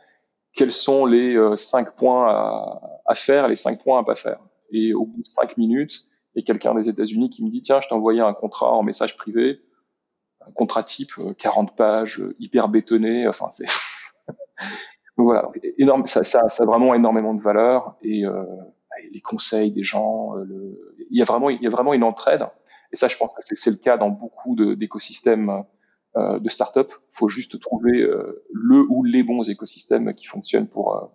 [0.52, 4.40] Quels sont les cinq points à, à, faire, les cinq points à pas faire?
[4.72, 6.06] Et au bout de cinq minutes,
[6.42, 9.16] a quelqu'un des États-Unis qui me dit tiens, je t'ai envoyé un contrat en message
[9.16, 9.60] privé,
[10.46, 13.26] un contrat type 40 pages, hyper bétonné.
[13.28, 13.66] Enfin, c'est
[15.16, 18.44] voilà, énorme, ça, ça, a vraiment énormément de valeur et euh,
[19.12, 22.46] les conseils des gens, euh, il y a vraiment, il y a vraiment une entraide.
[22.92, 25.64] Et ça, je pense que c'est le cas dans beaucoup d'écosystèmes
[26.16, 26.92] euh, de start-up.
[27.10, 31.06] Faut juste trouver euh, le ou les bons écosystèmes qui fonctionnent pour euh,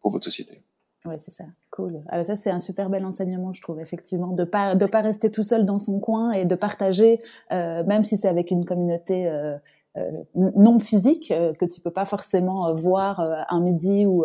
[0.00, 0.62] pour votre société.
[1.06, 2.02] Ouais, c'est ça, cool.
[2.08, 5.30] Ah, ça, c'est un super bel enseignement, je trouve, effectivement, de pas de pas rester
[5.30, 7.22] tout seul dans son coin et de partager,
[7.52, 9.56] euh, même si c'est avec une communauté euh,
[9.96, 14.24] euh, non physique que tu peux pas forcément voir un midi ou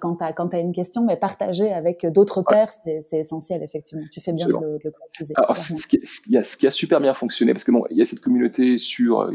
[0.00, 2.70] quand tu as quand as une question, mais partager avec d'autres pairs,
[3.02, 4.04] c'est essentiel effectivement.
[4.12, 5.34] Tu fais bien de le, le, préciser.
[5.36, 5.98] Alors, ce qui,
[6.36, 8.78] a, ce qui, a, super bien fonctionné, parce que bon, il y a cette communauté
[8.78, 9.30] sur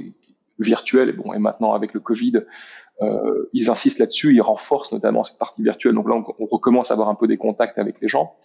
[0.60, 2.46] virtuelle, bon, et maintenant avec le Covid,
[3.02, 5.94] euh, ils insistent là-dessus, ils renforcent notamment cette partie virtuelle.
[5.94, 8.36] Donc là, on, on, recommence à avoir un peu des contacts avec les gens.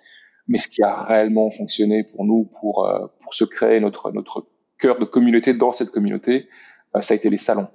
[0.46, 2.88] Mais ce qui a réellement fonctionné pour nous, pour
[3.20, 4.46] pour se créer notre notre
[4.78, 6.48] cœur de communauté dans cette communauté,
[6.96, 7.68] euh, ça a été les salons.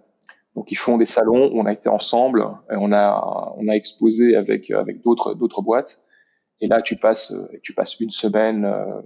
[0.55, 4.35] Donc ils font des salons, on a été ensemble, et on a on a exposé
[4.35, 6.05] avec avec d'autres d'autres boîtes.
[6.61, 9.01] Et là tu passes tu passes une semaine euh,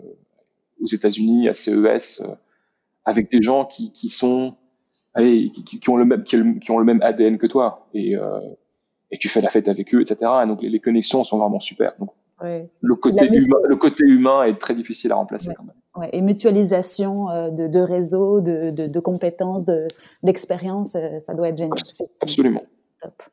[0.81, 2.35] aux États-Unis à CES euh,
[3.05, 4.55] avec des gens qui qui sont
[5.13, 8.15] allez, qui, qui, ont le même qui, ont le même ADN que toi et
[9.11, 10.31] et tu fais la fête avec eux, etc.
[10.43, 11.93] Et donc les, les connexions sont vraiment super.
[11.99, 12.09] Donc
[12.43, 15.75] le côté humain, le côté humain est très difficile à remplacer quand même.
[15.95, 19.65] Ouais, et mutualisation euh, de, de réseaux, de, de, de compétences,
[20.23, 21.77] d'expériences, euh, ça doit être génial.
[22.19, 22.63] Absolument.
[23.01, 23.23] Top.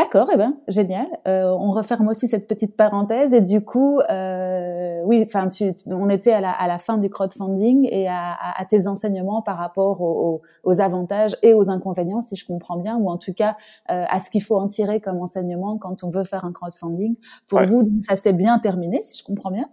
[0.00, 1.06] D'accord, eh ben génial.
[1.28, 6.08] Euh, on referme aussi cette petite parenthèse et du coup, euh, oui, enfin, tu, on
[6.08, 10.00] était à la, à la, fin du crowdfunding et à, à, tes enseignements par rapport
[10.00, 13.58] aux, aux, avantages et aux inconvénients, si je comprends bien, ou en tout cas
[13.90, 17.16] euh, à ce qu'il faut en tirer comme enseignement quand on veut faire un crowdfunding.
[17.46, 19.68] Pour vous, ça s'est bien terminé, si je comprends bien.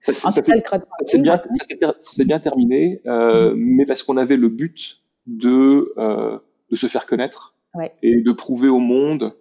[0.00, 1.42] Ça, ça, c'est bien,
[2.24, 6.38] bien, terminé, euh, mais parce qu'on avait le but de euh,
[6.70, 7.92] de se faire connaître ouais.
[8.02, 9.34] et de prouver au monde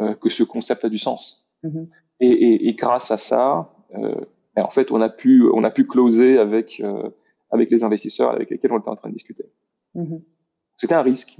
[0.00, 1.50] euh, que ce concept a du sens.
[1.64, 1.88] Mm-hmm.
[2.20, 4.14] Et, et, et, grâce à ça, euh,
[4.54, 7.10] ben, en fait, on a pu, on a pu closer avec, euh,
[7.50, 9.44] avec les investisseurs avec lesquels on était en train de discuter.
[9.94, 10.22] Mm-hmm.
[10.76, 11.36] C'était un risque.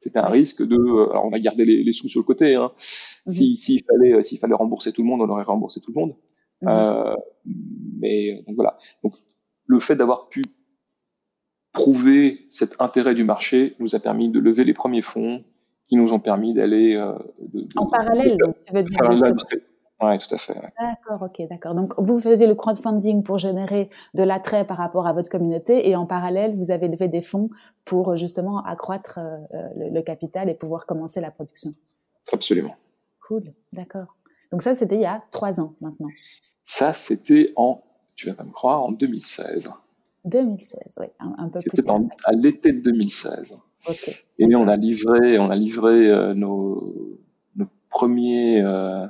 [0.00, 0.76] C'était un risque de.
[1.10, 2.54] Alors, on a gardé les, les sous sur le côté.
[2.54, 2.72] Hein.
[3.26, 3.56] Mm-hmm.
[3.56, 6.16] S'il fallait, s'il fallait rembourser tout le monde, on aurait remboursé tout le monde.
[6.64, 7.16] Euh,
[7.98, 8.78] mais donc voilà.
[9.02, 9.14] Donc,
[9.66, 10.42] le fait d'avoir pu
[11.72, 15.44] prouver cet intérêt du marché nous a permis de lever les premiers fonds,
[15.88, 16.94] qui nous ont permis d'aller.
[16.94, 17.14] Euh,
[17.76, 18.98] en parallèle, donc tu veux dire.
[20.02, 20.54] Oui, tout à fait.
[20.80, 21.74] D'accord, ok, d'accord.
[21.76, 25.94] Donc, vous faisiez le crowdfunding pour générer de l'attrait par rapport à votre communauté et
[25.94, 27.50] en parallèle, vous avez levé des fonds
[27.84, 31.70] pour justement accroître euh, le, capital et pouvoir commencer la production.
[32.32, 32.74] Absolument.
[33.28, 34.16] Cool, d'accord.
[34.50, 36.08] Donc ça, c'était il y a trois ans maintenant.
[36.64, 37.80] Ça, c'était en,
[38.16, 39.70] tu vas pas me croire, en 2016.
[40.24, 41.70] 2016, oui, un, un peu plus.
[41.76, 41.90] C'était
[42.24, 43.56] à l'été de 2016.
[44.38, 47.18] Et on a livré, on a livré euh, nos,
[47.56, 49.06] nos, premiers, euh,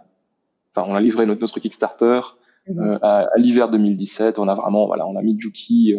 [0.74, 2.20] enfin on a livré notre, notre Kickstarter
[2.68, 2.80] mhm.
[2.80, 4.38] euh, à, à l'hiver 2017.
[4.38, 5.94] On a vraiment, voilà, on a mis Juki,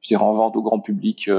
[0.00, 1.30] je dirais en vente au grand public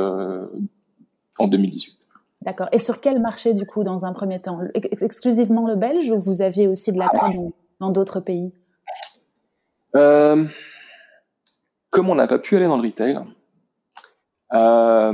[1.38, 2.08] en 2018.
[2.42, 2.68] D'accord.
[2.74, 4.60] Et sur quel marché du coup dans un premier temps?
[4.74, 7.38] Exclusivement le belge ou vous aviez aussi de l'attrait
[7.80, 8.52] dans d'autres pays?
[9.94, 10.50] Comme
[12.10, 13.20] on n'a pas pu aller dans le retail,
[14.54, 15.14] euh,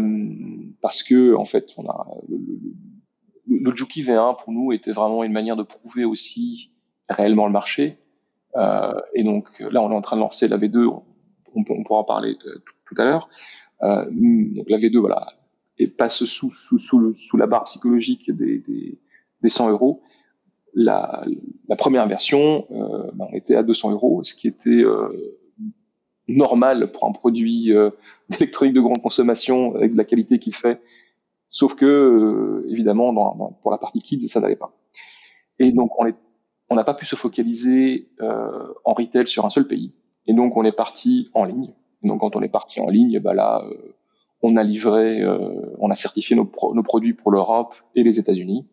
[0.82, 2.38] parce que en fait, on a le,
[3.48, 6.72] le, Juki V1 pour nous était vraiment une manière de prouver aussi
[7.10, 7.98] réellement le marché.
[8.56, 10.88] Euh, et donc là, on est en train de lancer la V2.
[10.88, 11.04] On,
[11.56, 13.30] on pourra en parler tout à l'heure.
[13.82, 15.34] Euh, donc la V2, voilà,
[15.78, 19.00] et passe sous, sous, sous, le, sous la barre psychologique des, des,
[19.42, 20.02] des 100 euros.
[20.76, 21.26] La,
[21.68, 25.10] la première version, euh, ben, on était à 200 euros, ce qui était euh,
[26.30, 27.92] normal pour un produit euh,
[28.30, 30.82] d'électronique de grande consommation avec de la qualité qu'il fait.
[31.50, 34.72] Sauf que, euh, évidemment, dans, dans, pour la partie kids, ça n'allait pas.
[35.58, 39.94] Et donc, on n'a pas pu se focaliser euh, en retail sur un seul pays.
[40.28, 41.74] Et donc, on est parti en ligne.
[42.04, 43.96] Et donc, quand on est parti en ligne, bah là, euh,
[44.42, 48.20] on a livré, euh, on a certifié nos, pro nos produits pour l'Europe et les
[48.20, 48.68] États-Unis.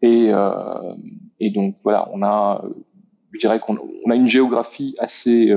[0.00, 0.94] Et, euh,
[1.40, 2.64] et donc, voilà, on a,
[3.32, 5.52] je dirais qu'on on a une géographie assez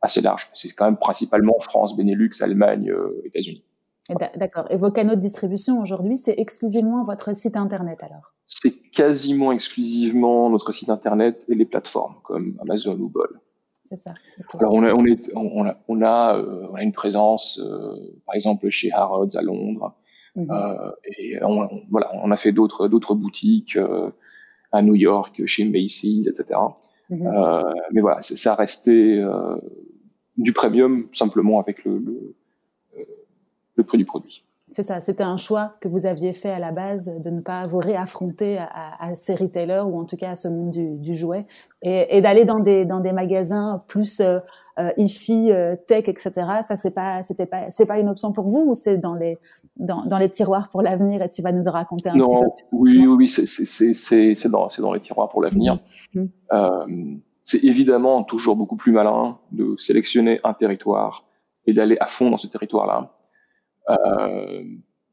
[0.00, 0.48] assez large.
[0.54, 3.64] C'est quand même principalement France, Benelux, Allemagne, euh, États-Unis.
[4.36, 4.64] D'accord.
[4.70, 8.32] Et vos canaux de distribution aujourd'hui, c'est exclusivement votre site internet alors?
[8.46, 13.38] C'est quasiment exclusivement notre site internet et les plateformes comme Amazon ou Bol.
[13.84, 14.14] c'est ça.
[14.58, 17.60] Alors on a, on, est, on a, on a, on a une présence,
[18.24, 19.94] par exemple chez Harrods à Londres,
[20.36, 20.48] mhm.
[21.18, 23.76] et on, voilà, on a fait d'autres boutiques
[24.72, 26.58] à New York, chez Macy's, etc.
[27.10, 27.26] Mhm.
[27.26, 29.56] Euh, mais voilà, ça restait euh,
[30.36, 32.34] du premium simplement avec le, le,
[32.98, 33.02] euh,
[33.76, 34.44] le prix du produit.
[34.70, 37.66] C'est ça, c'était un choix que vous aviez fait à la base de ne pas
[37.66, 41.14] vous réaffronter à, à, ces retailers ou en tout cas à ce monde du, du
[41.14, 41.46] jouet
[41.80, 44.20] et, et d'aller dans des, dans des magasins plus
[44.78, 46.32] euh, IFI, euh, tech, etc.
[46.62, 49.38] Ça, c'est pas, c'était pas, c'est pas une option pour vous ou c'est dans les,
[49.76, 52.62] dans, dans les tiroirs pour l'avenir et tu vas nous en raconter un non, petit
[52.62, 55.80] peu Oui, oui, oui, c'est, c'est, c'est, c'est dans, c'est dans les tiroirs pour l'avenir.
[56.14, 56.20] Mmh.
[56.20, 56.28] Mmh.
[56.52, 61.24] Euh, c'est évidemment toujours beaucoup plus malin de sélectionner un territoire
[61.66, 63.12] et d'aller à fond dans ce territoire-là.
[63.90, 64.62] Euh,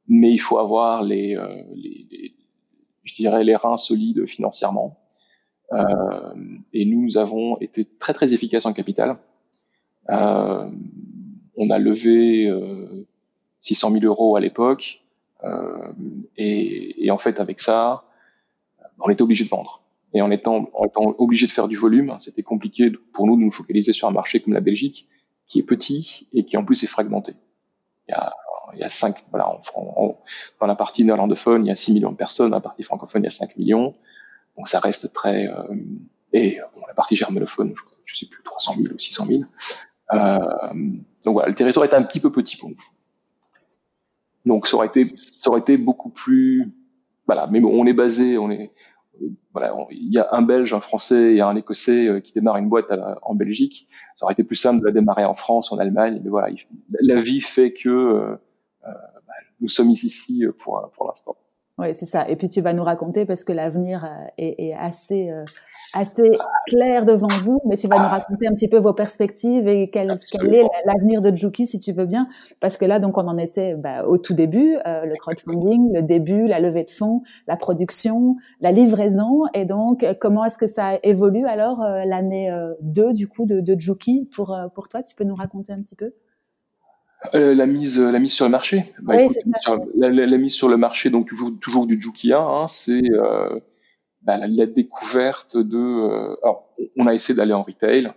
[0.08, 2.36] mais il faut avoir les, euh, les, les,
[3.04, 5.00] je dirais, les reins solides financièrement.
[5.74, 6.34] Euh,
[6.74, 9.18] et nous avons été très très efficaces en capital.
[10.10, 10.70] Euh,
[11.58, 12.52] on a levé
[13.62, 15.04] 600 000 euros à l'époque,
[16.38, 18.04] et, et, en fait avec ça,
[19.00, 19.82] on était obligé de vendre.
[20.14, 23.42] Et en étant, en étant obligé de faire du volume, c'était compliqué pour nous de
[23.42, 25.08] nous focaliser sur un marché comme la Belgique,
[25.48, 27.34] qui est petit et qui en plus est fragmenté.
[28.08, 28.34] Il y a
[28.74, 30.20] il y a cinq, voilà, en,
[30.60, 33.24] dans la partie néerlandophone, il y a 6 millions de personnes, dans la partie francophone,
[33.24, 33.96] il y a 5 millions.
[34.58, 35.64] Donc ça reste très, euh,
[36.34, 39.42] et bon, la partie germanophone, je, je sais plus, 300 000 ou 600 000.
[40.14, 40.40] Euh,
[41.26, 42.76] donc voilà, le territoire est un petit peu petit pour nous.
[44.46, 46.72] Donc ça aurait été, ça aurait été beaucoup plus,
[47.26, 48.72] voilà, mais bon, on est basé, on est,
[49.54, 52.70] voilà, il y a un Belge, un Français et un Écossais euh, qui démarrent une
[52.70, 52.94] boîte
[53.24, 53.88] en Belgique.
[54.16, 56.54] Ça aurait été plus simple de la démarrer en France, en Allemagne, mais voilà,
[57.02, 58.38] la vie fait que euh,
[58.84, 61.36] bah, nous sommes ici pour, pour l'instant.
[61.78, 62.24] Oui, c'est ça.
[62.30, 65.44] Et puis tu vas nous raconter parce que l'avenir euh, est, est, assez euh,
[65.94, 66.32] assez
[66.68, 70.18] clair devant vous, mais tu vas nous raconter un petit peu vos perspectives et quel,
[70.32, 72.30] quel est l'avenir de Juki, si tu veux bien,
[72.62, 76.02] parce que là, donc, on en était bah, au tout début, euh, le crowdfunding, le
[76.02, 80.98] début, la levée de fonds, la production, la livraison, et donc, comment est-ce que ça
[81.04, 82.50] évolue alors l'année
[82.82, 85.04] 2 du coup de, de Juki pour pour toi?
[85.04, 86.14] Tu peux nous raconter un petit peu?
[87.34, 88.94] Euh, la mise, la mise sur le marché.
[89.02, 89.38] Bah, écoute,
[89.96, 93.60] la, la, la, mise sur le marché, donc toujours, toujours du Jukia, hein, c'est euh,
[94.22, 95.78] bah, la, la, découverte de.
[95.78, 98.08] Euh, alors, on a essayé d'aller en retail.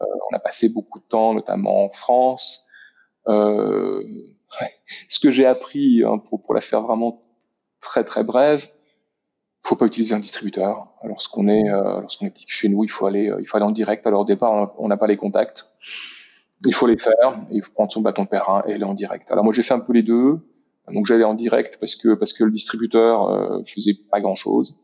[0.00, 2.66] Euh, on a passé beaucoup de temps, notamment en France.
[3.28, 4.02] Euh,
[5.08, 7.22] ce que j'ai appris, hein, pour, pour la faire vraiment
[7.80, 8.70] très très brève,
[9.62, 10.88] faut pas utiliser un distributeur.
[11.02, 14.06] Lorsqu'on est, lorsqu'on est chez nous, il faut aller, il faut aller en direct.
[14.06, 15.74] Alors au départ, on n'a pas les contacts
[16.64, 19.30] il faut les faire, il faut prendre son bâton de pèlerin et aller en direct.
[19.30, 20.40] Alors moi j'ai fait un peu les deux,
[20.92, 24.78] donc j'allais en direct parce que parce que le distributeur euh, faisait pas grand chose,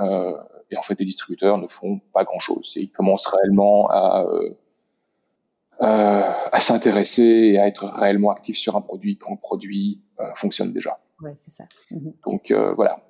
[0.00, 0.36] euh,
[0.70, 2.72] et en fait les distributeurs ne font pas grand chose.
[2.76, 4.50] Ils commencent réellement à euh,
[5.82, 10.24] euh, à s'intéresser et à être réellement actifs sur un produit quand le produit euh,
[10.36, 11.00] fonctionne déjà.
[11.20, 11.64] Ouais, c'est ça.
[11.90, 12.12] Mhm.
[12.24, 13.00] Donc voilà,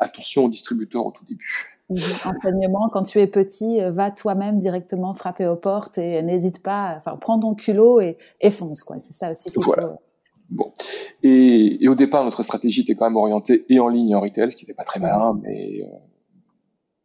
[0.00, 1.73] attention aux distributeurs au tout début.
[1.90, 6.94] Enseignement, quand tu es petit, euh, va toi-même directement frapper aux portes et n'hésite pas,
[6.96, 8.98] enfin, prends ton culot et, et fonce, quoi.
[9.00, 9.88] C'est ça aussi qu'il voilà.
[9.88, 9.98] faut.
[10.48, 10.72] Bon.
[11.22, 14.20] Et, et, au départ, notre stratégie était quand même orientée et en ligne et en
[14.20, 15.86] retail, ce qui n'était pas très malin, mais euh,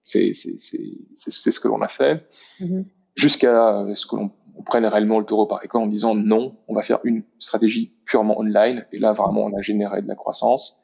[0.04, 2.26] c'est ce que l'on a fait.
[2.60, 2.86] Mm-hmm.
[3.16, 4.32] Jusqu'à ce que l'on
[4.66, 8.40] prenne réellement le taureau par les en disant non, on va faire une stratégie purement
[8.40, 8.86] online.
[8.92, 10.84] Et là, vraiment, on a généré de la croissance.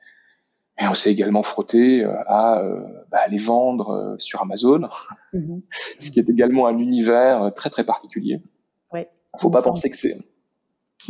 [0.79, 4.89] Mais on s'est également frotté euh, à euh, bah, les vendre euh, sur Amazon,
[5.33, 5.59] mmh.
[5.99, 8.41] ce qui est également un univers très très particulier.
[8.91, 9.01] Oui,
[9.37, 10.17] faut pas penser que c'est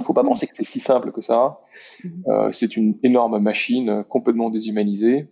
[0.04, 1.60] faut pas penser que c'est si simple que ça.
[2.04, 2.10] Mmh.
[2.28, 5.30] Euh, c'est une énorme machine complètement déshumanisée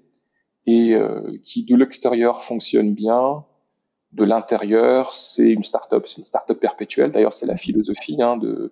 [0.66, 3.46] et euh, qui de l'extérieur fonctionne bien.
[4.12, 7.10] De l'intérieur, c'est une start-up, c'est une start-up perpétuelle.
[7.10, 8.72] D'ailleurs, c'est la philosophie hein, de,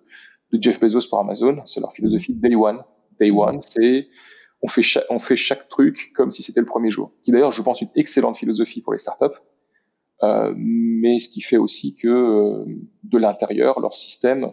[0.52, 1.62] de Jeff Bezos pour Amazon.
[1.64, 2.84] C'est leur philosophie Day One.
[3.18, 4.08] Day One, c'est
[4.62, 7.10] on fait, chaque, on fait chaque truc comme si c'était le premier jour.
[7.24, 9.36] Qui d'ailleurs, je pense, une excellente philosophie pour les startups,
[10.22, 12.64] euh, mais ce qui fait aussi que euh,
[13.02, 14.52] de l'intérieur, leurs systèmes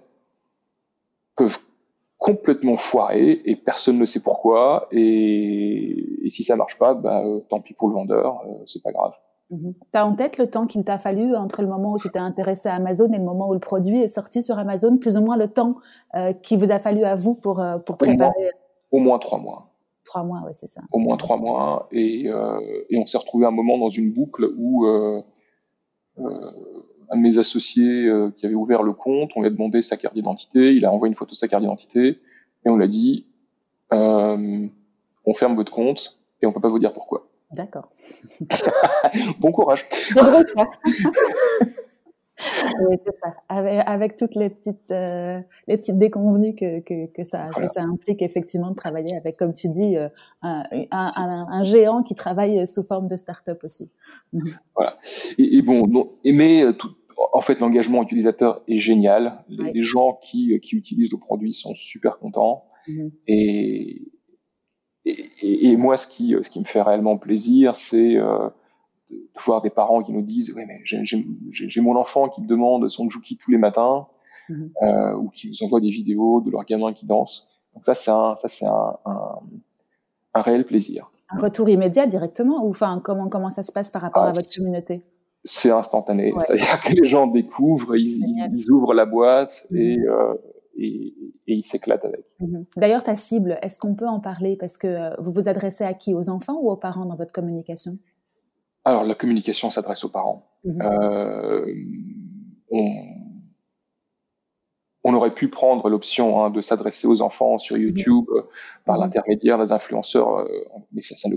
[1.36, 1.60] peuvent
[2.18, 4.88] complètement foirer et personne ne sait pourquoi.
[4.92, 8.92] Et, et si ça marche pas, bah, euh, tant pis pour le vendeur, c'est pas
[8.92, 9.14] grave.
[9.52, 9.74] Mm-hmm.
[9.94, 12.20] Tu as en tête le temps qu'il t'a fallu entre le moment où tu t'es
[12.20, 15.22] intéressé à Amazon et le moment où le produit est sorti sur Amazon, plus ou
[15.22, 15.76] moins le temps
[16.44, 18.52] qu'il vous a fallu à vous pour, pour préparer Au moins,
[18.92, 19.69] au moins trois mois.
[20.10, 20.82] Trois mois, oui, c'est ça.
[20.92, 21.88] Au moins trois mois.
[21.92, 25.22] Et, euh, et on s'est retrouvé un moment dans une boucle où euh,
[26.18, 26.52] euh,
[27.12, 30.16] un de mes associés qui avait ouvert le compte, on lui a demandé sa carte
[30.16, 32.18] d'identité, il a envoyé une photo de sa carte d'identité,
[32.66, 33.28] et on l'a dit,
[33.94, 34.68] euh,
[35.26, 37.28] on ferme votre compte et on peut pas vous dire pourquoi.
[37.52, 37.92] D'accord.
[39.40, 39.86] bon courage.
[42.82, 43.34] oui, c'est ça.
[43.50, 47.84] Avec, avec, toutes les petites, euh, les petites déconvenues que, que, que, ça, que ça
[47.84, 50.08] implique effectivement de travailler avec, comme tu dis, euh,
[50.42, 53.92] un, un, un, géant qui travaille sous forme de start-up aussi.
[54.34, 54.58] Mhm.
[54.76, 54.98] Voilà.
[55.38, 56.92] Et, et bon, bon, aimer euh, tout,
[57.34, 59.44] en fait, l'engagement utilisateur est génial.
[59.50, 62.66] Les, gens qui, qui utilisent le produit sont super contents.
[62.88, 63.12] Mhm.
[63.28, 64.02] Et,
[65.06, 68.50] et, et, moi, ce qui, ce qui me fait réellement plaisir, c'est euh,
[69.10, 72.88] de voir des parents qui nous disent ouais mais j'ai mon enfant qui me demande
[72.90, 74.08] son Juki tous les matins
[74.50, 74.72] mhm.
[74.84, 77.60] euh, ou qui nous envoie des vidéos de leur gamin qui danse.
[77.74, 79.40] Donc ça c'est un ça c'est un, un,
[80.34, 81.12] un, réel plaisir.
[81.30, 84.32] Un retour immédiat directement ou enfin comment comment ça se passe par rapport ah, à
[84.32, 85.04] votre communauté?
[85.44, 86.34] C'est instantané.
[86.40, 89.78] C'est-à-dire que les gens découvrent ils, ils, ouvrent la boîte mhm.
[89.78, 90.34] et, euh,
[90.78, 91.14] et,
[91.48, 92.26] et, ils s'éclatent avec.
[92.40, 92.66] Mhm.
[92.78, 94.58] D'ailleurs, ta cible, est-ce qu'on peut en parler?
[94.58, 96.14] Parce que euh, vous vous adressez à qui?
[96.14, 97.94] Aux enfants ou aux parents dans votre communication?
[98.86, 100.48] Alors, la communication s'adresse aux parents.
[100.64, 100.82] Mhm.
[100.82, 101.74] Euh,
[102.72, 102.92] on,
[105.04, 107.82] on, aurait pu prendre l'option hein, de s'adresser aux enfants sur mhm.
[107.84, 108.42] YouTube euh,
[108.86, 109.04] par mhm.
[109.04, 111.36] l'intermédiaire des influenceurs, euh, mais ça, ça ne,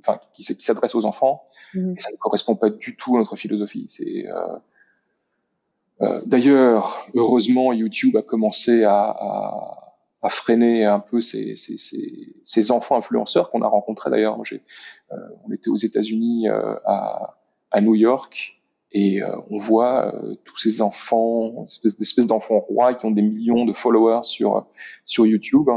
[0.00, 3.36] enfin, qui, qui s'adressent aux enfants, et ça ne correspond pas du tout à notre
[3.36, 3.86] philosophie.
[3.88, 4.58] C'est euh,
[6.02, 9.89] euh, D'ailleurs, heureusement, YouTube a commencé à, à
[10.22, 14.38] à freiner un peu ces, ces, ces, ces enfants influenceurs qu'on a rencontrés d'ailleurs.
[14.52, 15.16] Euh,
[15.46, 17.38] on était aux États-Unis euh, à,
[17.70, 18.60] à New York
[18.92, 20.12] et euh, on voit
[20.44, 21.64] tous ces enfants,
[21.98, 24.66] d'espèces d'enfants rois qui ont des millions de followers sur
[25.04, 25.70] sur YouTube.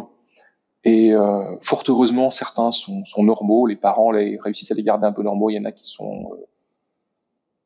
[0.85, 1.13] Et
[1.61, 3.67] fort heureusement, certains sont, sont, normaux.
[3.67, 5.49] Les parents les, réussissent à les garder un peu normaux.
[5.49, 6.31] Il y en a qui sont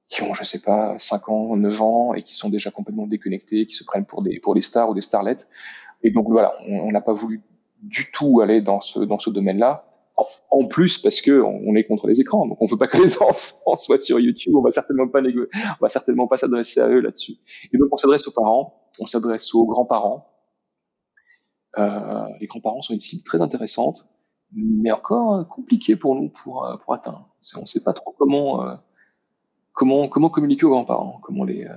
[0.08, 3.66] qui ont, je sais pas, 5 ans, 9 ans et qui sont déjà complètement déconnectés,
[3.66, 5.48] qui se prennent pour des pour des stars ou des starlettes.
[6.04, 7.42] Et donc voilà, on n'a pas voulu
[7.82, 9.84] du tout aller dans ce dans ce domaine-là.
[10.50, 13.22] En plus, parce que on est contre les écrans, donc on veut pas que les
[13.22, 14.56] enfants soient sur YouTube.
[14.56, 17.36] On va certainement pas on va certainement pas s'adresser à eux là-dessus.
[17.72, 20.28] Et donc on s'adresse aux parents, on s'adresse aux grands-parents.
[21.78, 24.08] Euh, les grands-parents sont une cible très intéressante,
[24.54, 27.30] mais encore compliquée pour nous pour euh, pour atteindre.
[27.56, 28.76] On ne sait pas trop comment euh,
[29.74, 31.76] comment comment communiquer aux grands-parents, comment les euh,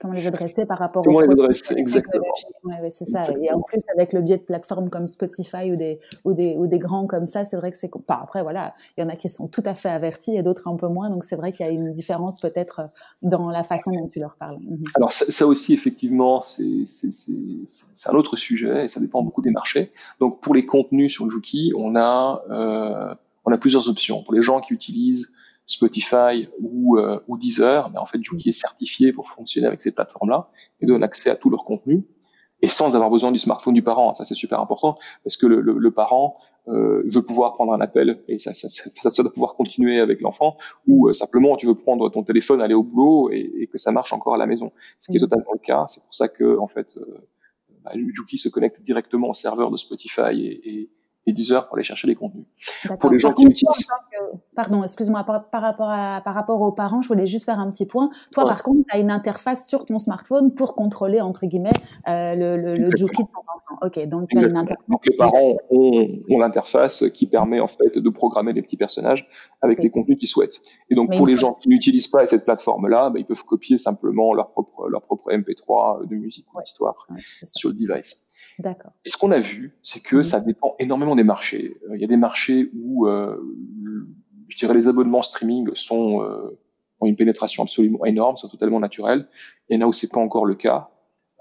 [0.00, 2.24] comment les adresser par rapport comment les adresser exactement.
[2.64, 3.22] ouais, c'est ça.
[3.42, 6.66] Et en plus avec le biais de plateformes comme Spotify ou des ou des ou
[6.66, 9.28] des grands comme ça c'est vrai que c'est après voilà il y en a qui
[9.28, 11.10] sont tout à fait avertis et d'autres un peu moins.
[11.10, 12.82] Donc c'est vrai qu'il y a une différence peut-être
[13.22, 14.58] dans la façon dont tu leur parles.
[14.60, 14.84] Mhm.
[14.96, 19.92] alors ça, aussi effectivement c'est c'est un autre sujet et ça dépend beaucoup des marchés.
[20.20, 24.22] Donc pour les contenus sur le Juki on a euh, on a plusieurs options.
[24.22, 25.32] Pour les gens qui utilisent
[25.68, 29.94] Spotify ou, euh, ou Deezer, mais en fait, Juki est certifié pour fonctionner avec ces
[29.94, 30.50] plateformes-là
[30.80, 32.04] et donne accès à tout leur contenu
[32.62, 34.14] et sans avoir besoin du smartphone du parent.
[34.14, 36.38] Ça, c'est super important parce que le, le, le parent
[36.68, 40.20] euh, veut pouvoir prendre un appel et ça, ça, ça, ça doit pouvoir continuer avec
[40.20, 40.56] l'enfant
[40.86, 43.92] ou euh, simplement tu veux prendre ton téléphone, aller au boulot et, et, que ça
[43.92, 44.72] marche encore à la maison.
[45.00, 45.86] Ce qui est totalement le cas.
[45.88, 47.26] C'est pour ça que en fait, euh,
[47.84, 50.90] bah, Juki se connecte directement au serveur de Spotify et, et,
[51.28, 52.44] et 10 heures pour aller chercher les contenus.
[53.00, 53.88] Pour les gens qui utilisent.
[54.54, 57.86] Pardon, excuse-moi, par, rapport à, par rapport aux parents, je voulais juste faire un petit
[57.86, 58.10] point.
[58.32, 61.70] Toi, par contre, tu as une interface sur ton smartphone pour contrôler, entre guillemets,
[62.08, 63.78] euh, le, le, de ton enfant.
[63.82, 68.10] Ok, donc, une interface donc les parents ont, ont l'interface qui permet en fait de
[68.10, 69.28] programmer les petits personnages
[69.62, 70.60] avec les contenus qu'ils souhaitent.
[70.90, 74.32] Et donc, pour les gens qui n'utilisent pas cette plateforme-là, bah, ils peuvent copier simplement
[74.34, 77.06] leur propre, leur propre MP3 de musique ou d'histoire
[77.44, 78.26] sur le device.
[78.58, 78.92] D'accord.
[79.04, 80.24] Et ce qu'on a vu, c'est que mmh.
[80.24, 81.76] ça dépend énormément des marchés.
[81.88, 83.36] Euh, il y a des marchés où, euh,
[84.48, 86.58] je dirais, les abonnements streaming sont euh,
[87.00, 89.28] ont une pénétration absolument énorme, sont totalement naturels.
[89.68, 90.90] Il y en a où c'est pas encore le cas,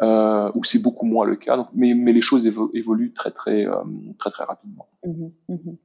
[0.02, 1.58] euh, où c'est beaucoup moins le cas.
[1.58, 3.84] Donc, mais, mais les choses évoluent très très euh,
[4.20, 4.88] très très rapidement.
[5.06, 5.76] Mmh mmh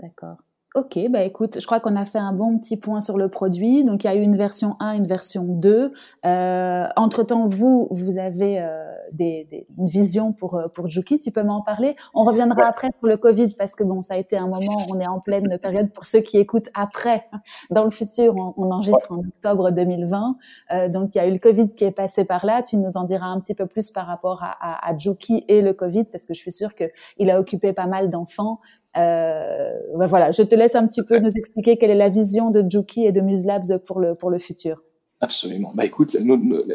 [0.00, 0.36] D'accord.
[0.76, 3.84] Ok, bah écoute, je crois qu'on a fait un bon petit point sur le produit.
[3.84, 5.92] Donc il y a eu une version 1, une version 2.
[6.26, 11.20] Euh, entre temps, vous, vous avez euh, des, des, une vision pour euh, pour Juki.
[11.20, 11.94] Tu peux m'en parler?
[12.12, 14.76] On reviendra après sur le Covid parce que bon, ça a été un moment.
[14.88, 17.28] On est en pleine période pour ceux qui écoutent après.
[17.70, 20.36] Dans le futur, on, on enregistre en octobre 2020.
[20.72, 22.62] Euh, donc il y a eu le Covid qui est passé par là.
[22.62, 25.62] Tu nous en diras un petit peu plus par rapport à, à, à Juki et
[25.62, 28.58] le Covid parce que je suis sûre que il a occupé pas mal d'enfants.
[28.96, 32.50] Euh, ben voilà, je te laisse un petit peu nous expliquer quelle est la vision
[32.50, 34.82] de Juki et de Muslabs pour le pour le futur.
[35.24, 35.72] Absolument.
[35.74, 36.14] Bah écoute,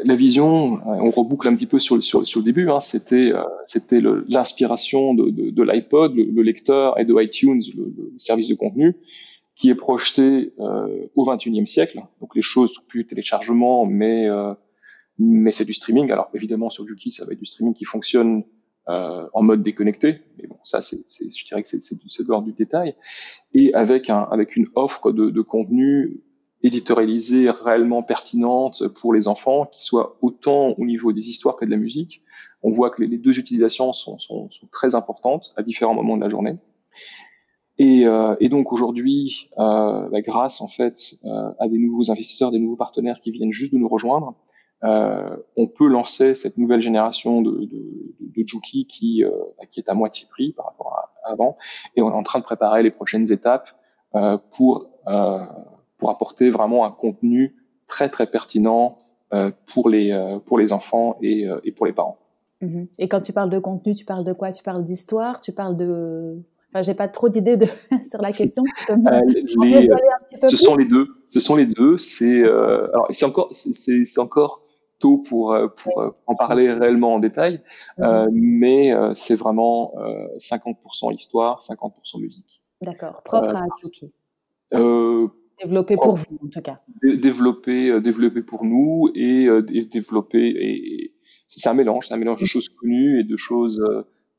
[0.04, 2.68] la vision, euh, on reboucle un petit peu sur, sur, sur le début.
[2.68, 8.12] Hein, c'était euh, c'était l'inspiration de, de, de l'iPod, le, lecteur, et de iTunes, le,
[8.18, 8.96] service de contenu,
[9.54, 12.02] qui est projeté euh, au 21e siècle.
[12.20, 14.52] Donc les choses sont plus téléchargement, mais euh,
[15.18, 16.10] mais c'est du streaming.
[16.10, 18.42] Alors évidemment sur Juki, ça va être du streaming qui fonctionne
[18.90, 22.52] euh, en mode déconnecté, mais bon, ça, c'est, je dirais que c'est, de l'ordre du
[22.52, 22.96] détail,
[23.54, 26.24] et avec un, avec une offre de, contenu
[26.64, 31.70] éditorialisée, réellement pertinente pour les enfants, qui soit autant au niveau des histoires que de
[31.70, 32.22] la musique.
[32.62, 36.28] On voit que les, deux utilisations sont, sont, très importantes à différents moments de la
[36.28, 36.56] journée.
[37.78, 41.22] Et, euh, donc aujourd'hui, euh, bah, grâce en fait
[41.60, 44.34] à des nouveaux investisseurs, des nouveaux partenaires qui viennent juste de nous rejoindre,
[44.84, 49.30] euh, on peut lancer cette nouvelle génération de, de, de Juki qui, euh,
[49.70, 51.56] qui est à moitié prix par rapport à, avant,
[51.96, 53.70] et on est en train de préparer les prochaines étapes
[54.14, 54.88] euh, pour
[55.96, 57.56] pour apporter vraiment un contenu
[57.86, 58.98] très très pertinent
[59.66, 62.18] pour les pour les enfants et, et pour les parents.
[62.62, 62.88] Mm-hmm.
[62.98, 64.50] Et quand tu parles de contenu, tu parles de quoi?
[64.50, 65.40] Tu parles d'histoire?
[65.40, 67.66] Tu parles de Enfin, j'ai pas trop d'idées de...
[68.08, 68.62] sur la question.
[68.78, 69.20] Tu peux euh,
[69.62, 69.90] les, un
[70.24, 71.04] petit peu ce sont les deux.
[71.26, 71.98] Ce sont les deux.
[71.98, 74.62] C'est euh, alors c'est encore c'est encore
[75.00, 77.62] tôt pour euh, pour euh, en parler réellement en détail,
[77.98, 79.94] euh, mais c'est vraiment
[80.38, 82.62] 50% histoire, 50% musique.
[82.82, 83.22] D'accord.
[83.24, 84.12] Propre à Tuki.
[85.60, 86.80] développé pour vous en tout cas.
[87.02, 91.14] Développé développé pour nous et, et développé et,
[91.48, 93.82] c'est un mélange, c'est un mélange de choses connues et de choses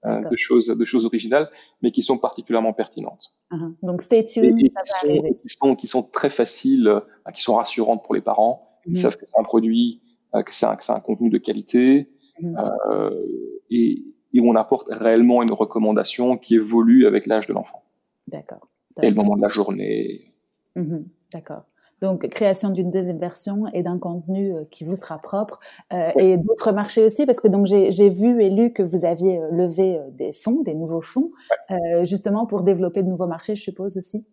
[0.06, 1.50] de choses, de choses originales,
[1.84, 3.36] mais qui sont particulièrement pertinentes.
[3.52, 3.76] Uh-huh.
[3.84, 7.02] Donc stay tuned, et, ça va qui, sont, qui, sont, très faciles,
[7.36, 8.80] qui sont rassurantes pour les parents.
[8.88, 8.96] Ils mm-hmm.
[8.96, 10.02] savent que c'est un produit,
[10.34, 12.10] que c'est un, un, contenu de qualité,
[12.42, 12.72] mm-hmm.
[12.92, 13.26] euh,
[13.70, 14.04] et,
[14.34, 17.84] et on apporte réellement une recommandation qui évolue avec l'âge de l'enfant.
[18.28, 18.68] D'accord.
[19.02, 20.32] Et le moment de la journée.
[20.76, 21.04] Mm-hmm.
[21.34, 21.64] D'accord.
[22.02, 25.60] Donc, création d'une deuxième version et d'un contenu euh, qui vous sera propre
[25.94, 29.38] euh, et d'autres marchés aussi, parce que donc j'ai vu et lu que vous aviez
[29.38, 31.32] euh, levé euh, des fonds, des nouveaux fonds,
[31.70, 34.26] euh, justement pour développer de nouveaux marchés, je suppose aussi.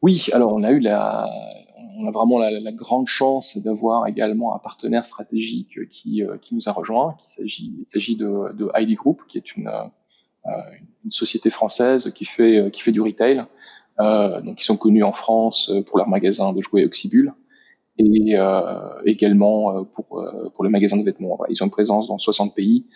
[0.00, 1.28] Oui, alors on a eu la,
[2.00, 6.68] on a vraiment la, la grande chance d'avoir également un partenaire stratégique qui, qui nous
[6.68, 7.16] a rejoint.
[7.20, 9.70] Il s'agit, il s'agit de, de ID Group, qui est une,
[11.04, 13.44] une société française qui fait, qui fait du retail.
[14.00, 17.34] Euh, donc ils sont connus en France euh, pour leur magasin de jouets Oxybul
[17.98, 21.38] et euh, également pour, pour le magasin de vêtements.
[21.50, 22.86] Ils ont une présence dans 60 pays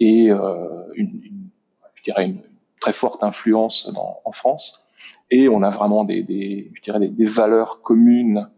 [0.00, 1.50] et une, une,
[1.94, 2.40] je dirais une
[2.80, 4.85] très forte influence dans, en France.
[5.30, 8.48] Et on a vraiment des, des je dirais des, valeurs communes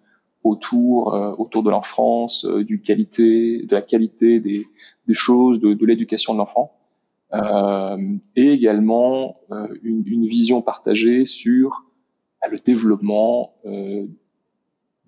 [0.45, 1.09] autour
[1.39, 4.67] autour de l'enfance, du qualité, de la qualité des,
[5.07, 6.73] des choses, de, de l'éducation de l'enfant.
[7.35, 11.85] Euh, et également euh, une, une, vision partagée sur
[12.51, 14.07] le développement euh,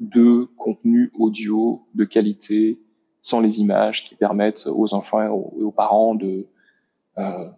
[0.01, 2.79] de contenu audio de qualité
[3.23, 6.47] sans les images qui permettent aux enfants et aux, parents de,
[7.17, 7.51] euh,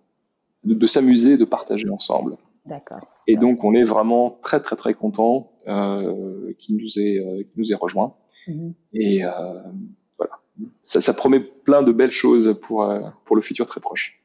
[0.62, 2.36] de, de s'amuser, de partager ensemble.
[2.66, 3.00] D'accord.
[3.26, 7.52] Et donc on est vraiment très très très content euh, qui nous est euh, qui
[7.56, 8.14] nous est rejoint.
[8.48, 8.72] Mm-hmm.
[8.94, 9.30] Et euh,
[10.18, 10.40] voilà,
[10.82, 14.22] ça, ça, promet plein de belles choses pour euh, pour le futur très proche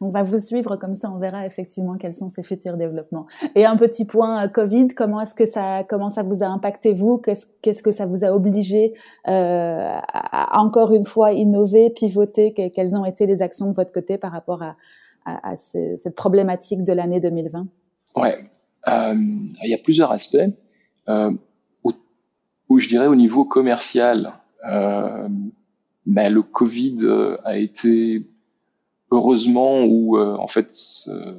[0.00, 3.26] on va vous suivre comme ça, on verra effectivement quels sont ces futurs développements.
[3.54, 6.92] Et un petit point euh, Covid, comment est-ce que ça, comment ça vous a impacté
[6.92, 7.18] vous?
[7.18, 8.94] Qu'est-ce que ça vous a obligé
[9.28, 12.52] euh, à, encore une fois innover, pivoter?
[12.52, 14.76] Quelles ont été les actions de votre côté par rapport à,
[15.54, 17.66] cette problématique de l'année 2020
[18.16, 18.50] Ouais,
[18.88, 20.38] euh, il y a plusieurs aspects.
[21.08, 21.32] Euh,
[22.68, 26.98] où, je dirais au niveau commercial, ben, le Covid
[27.44, 28.24] a été
[29.10, 30.72] heureusement ou euh, en fait
[31.08, 31.34] euh,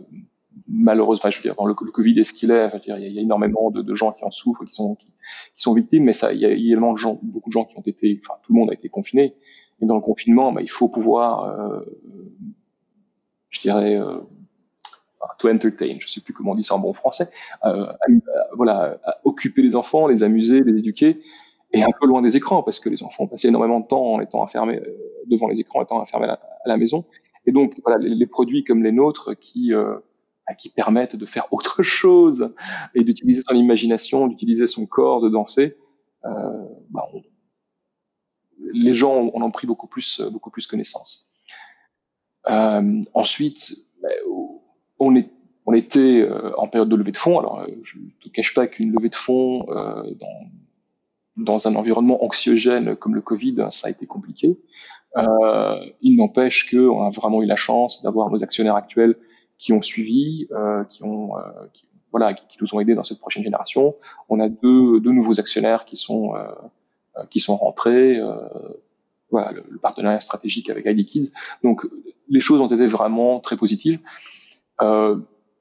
[0.67, 2.69] malheureusement, enfin, je veux dire, le, le Covid est ce qu'il est.
[2.85, 5.11] Y a, il y a énormément de, gens qui en souffrent, qui sont qui,
[5.55, 8.19] sont victimes, mais ça, il y a également gens, beaucoup de gens qui ont été,
[8.23, 9.35] enfin, tout le monde a été confiné.
[9.81, 11.81] Et dans le confinement, bah, il faut pouvoir, euh,
[13.49, 13.99] je dirais,
[15.23, 17.29] euh, to entertain, je sais plus comment on dit ça en bon français,
[17.65, 17.87] euh,
[18.55, 21.21] voilà, occuper les enfants, les amuser, les éduquer,
[21.73, 24.19] et un peu loin des écrans, parce que les enfants passaient énormément de temps en
[24.19, 24.81] étant enfermés
[25.27, 27.05] devant les écrans, étant enfermés à la maison.
[27.45, 29.95] Et donc, voilà, les, produits comme les nôtres qui euh,
[30.47, 32.53] bah, qui permettent de faire autre chose
[32.95, 35.77] et d'utiliser son imagination, d'utiliser son corps, de danser,
[36.25, 37.21] euh, bah, on,
[38.73, 41.29] les gens en ont pris beaucoup plus, beaucoup plus connaissance.
[42.49, 44.09] Euh, ensuite, bah,
[45.01, 45.29] on, est,
[45.65, 47.39] on était euh, en période de levée de fonds.
[47.39, 51.75] Alors, euh, je ne te cache pas qu'une levée de fonds euh, dans, dans un
[51.75, 54.57] environnement anxiogène comme le Covid, ça a été compliqué.
[55.17, 59.15] Euh, il n'empêche qu'on a vraiment eu la chance d'avoir nos actionnaires actuels
[59.57, 61.41] qui ont suivi, euh, qui ont euh,
[62.11, 63.95] voilà, qui, nous ont aidés dans cette prochaine génération.
[64.29, 66.33] On a deux, deux nouveaux actionnaires qui sont
[67.29, 68.19] qui sont rentrés.
[69.29, 71.31] Voilà, le, partenariat stratégique avec ID Kids.
[71.63, 71.87] Donc
[72.29, 73.99] les choses ont été vraiment très positives.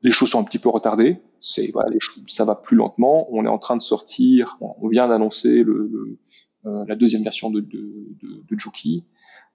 [0.02, 1.20] Les choses sont un petit peu retardées.
[1.40, 1.98] C'est voilà, les
[2.28, 3.28] ça va plus lentement.
[3.32, 4.58] On est en train de sortir.
[4.60, 6.18] On vient d'annoncer le, le
[6.64, 9.04] la deuxième version de, de, de, de Juki.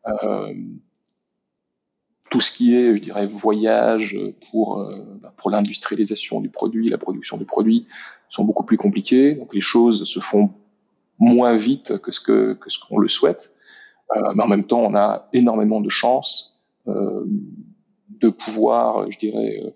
[0.07, 0.53] Euh,
[2.31, 6.97] tout ce qui est, je dirais, voyage pour euh, bah, pour l'industrialisation du produit, la
[6.97, 7.87] production du produit
[8.29, 9.35] sont beaucoup plus compliqués.
[9.35, 10.49] Donc les choses se font
[11.19, 13.55] moins vite que ce que, que ce qu'on le souhaite.
[14.15, 17.25] Euh, mais en même temps, on a énormément de chance euh,
[18.09, 19.69] de pouvoir, je dirais, euh,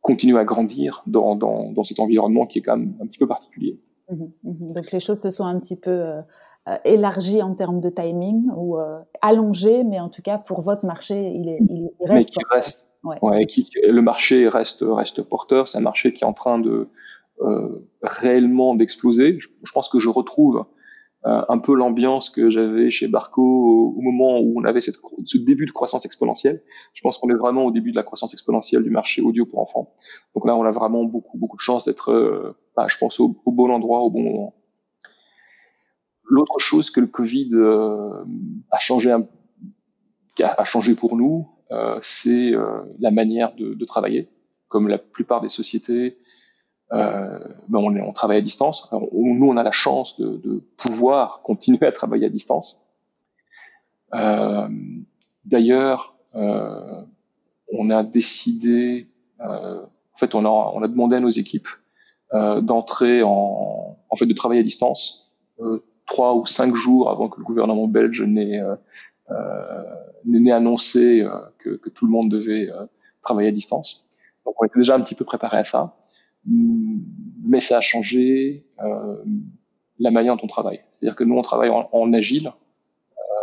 [0.00, 3.26] continuer à grandir dans, dans, dans, cet environnement qui est quand même un petit peu
[3.26, 3.80] particulier.
[4.10, 6.22] Mmh mmh Donc les choses se sont un petit peu euh,
[6.84, 11.32] élargies en termes de timing ou euh, allongées, mais en tout cas pour votre marché,
[11.34, 12.28] il, est, il reste.
[12.36, 12.88] Mais qui reste.
[13.04, 13.16] Ouais.
[13.22, 15.68] ouais qui, le marché reste reste porteur.
[15.68, 16.88] C'est un marché qui est en train de
[17.40, 19.38] euh, réellement d'exploser.
[19.38, 20.64] Je, je, pense que je retrouve euh,
[21.48, 23.42] un peu l'ambiance que j'avais chez Barco
[23.96, 26.62] au, moment où on avait ce début de croissance exponentielle.
[26.94, 29.60] Je pense qu'on est vraiment au début de la croissance exponentielle du marché audio pour
[29.60, 29.94] enfants.
[30.34, 33.36] Donc là, on a vraiment beaucoup, beaucoup de chance d'être, euh, bah, je pense, au,
[33.46, 34.54] bon endroit, au bon moment.
[36.24, 38.24] L'autre chose que le Covid euh,
[38.70, 39.14] a changé,
[40.42, 44.28] a, changé pour nous, euh, c'est euh, la manière de, travailler.
[44.68, 46.18] Comme la plupart des sociétés,
[46.92, 48.88] euh, ben on, on, travaille à distance.
[48.92, 52.84] Nous, on a la chance de, de, pouvoir continuer à travailler à distance.
[54.14, 54.68] Euh,
[55.48, 57.02] D'ailleurs, euh,
[57.72, 59.08] on a décidé,
[59.40, 61.68] euh, en fait, on a, on a demandé à nos équipes
[62.34, 67.30] euh, d'entrer en, en fait, de travailler à distance euh, trois ou cinq jours avant
[67.30, 68.60] que le gouvernement belge n'ait
[70.26, 71.26] n'ait annoncé
[71.58, 72.68] que, que, tout le monde devait
[73.22, 74.06] travailler à distance.
[74.44, 75.97] Donc, on était déjà un petit peu préparé à ça
[76.48, 79.16] mais ça a changé euh,
[79.98, 80.80] la manière dont on travaille.
[80.92, 82.52] C'est-à-dire que nous, on travaille en, agile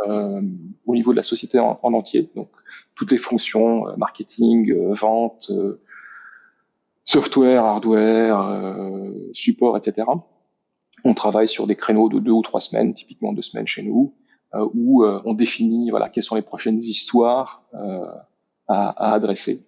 [0.08, 0.42] euh,
[0.86, 2.30] au niveau de la société en, en, entier.
[2.36, 2.50] Donc,
[2.96, 5.52] toutes les fonctions, euh, marketing, vente,
[7.04, 10.08] software, hardware, support, etc.
[11.04, 14.16] On travaille sur des créneaux de deux ou trois semaines, typiquement deux semaines chez nous,
[14.74, 17.64] où on définit voilà quelles sont les prochaines histoires
[18.68, 19.68] à adresser.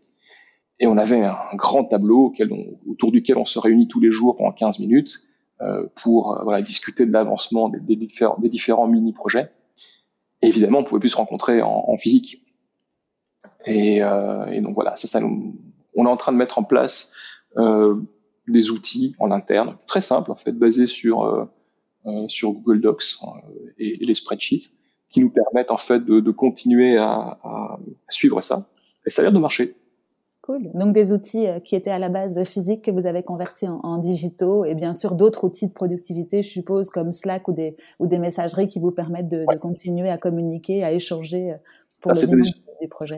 [0.80, 4.12] Et on avait un grand tableau auquel on, autour duquel on se réunit tous les
[4.12, 5.20] jours pendant 15 minutes
[5.62, 9.52] euh, pour euh, voilà, discuter de l'avancement des, des, des différents mini-projets.
[10.42, 12.44] Et évidemment, on pouvait plus se rencontrer en, en physique.
[13.66, 15.20] Et, euh, et, donc voilà, ça, ça
[15.98, 17.12] on est en train de mettre en place
[17.58, 17.96] euh,
[18.48, 21.46] des outils en interne, très simples en fait, basés sur euh,
[22.06, 23.04] euh, sur Google Docs
[23.78, 24.70] et, et, les spreadsheets,
[25.10, 28.70] qui nous permettent en fait de, de continuer à, à suivre ça.
[29.06, 29.76] Et ça a l'air de marcher.
[30.48, 30.72] Cool.
[30.74, 33.82] Donc des outils euh, qui étaient à la base physiques que vous avez convertis en,
[33.84, 37.76] en digitaux et bien sûr d'autres outils de productivité, je suppose, comme Slack ou des,
[38.00, 39.56] ou des messageries qui vous permettent de, ouais.
[39.56, 41.56] de continuer à communiquer, à échanger euh,
[42.00, 43.18] pour Ça, le déjà, des projets.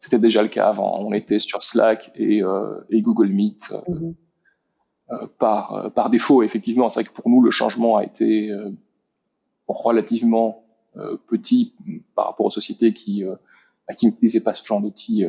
[0.00, 0.98] C'était déjà le cas avant.
[0.98, 4.14] On était sur Slack et, euh, et Google Meet euh, mm -hmm.
[5.12, 6.42] euh, par, par défaut.
[6.42, 8.50] Effectivement, c'est vrai que pour nous, le changement a été
[9.68, 10.48] relativement
[11.28, 11.72] petit
[12.16, 13.24] par rapport aux sociétés qui,
[13.96, 15.24] qui n'utilisaient pas ce genre d'outils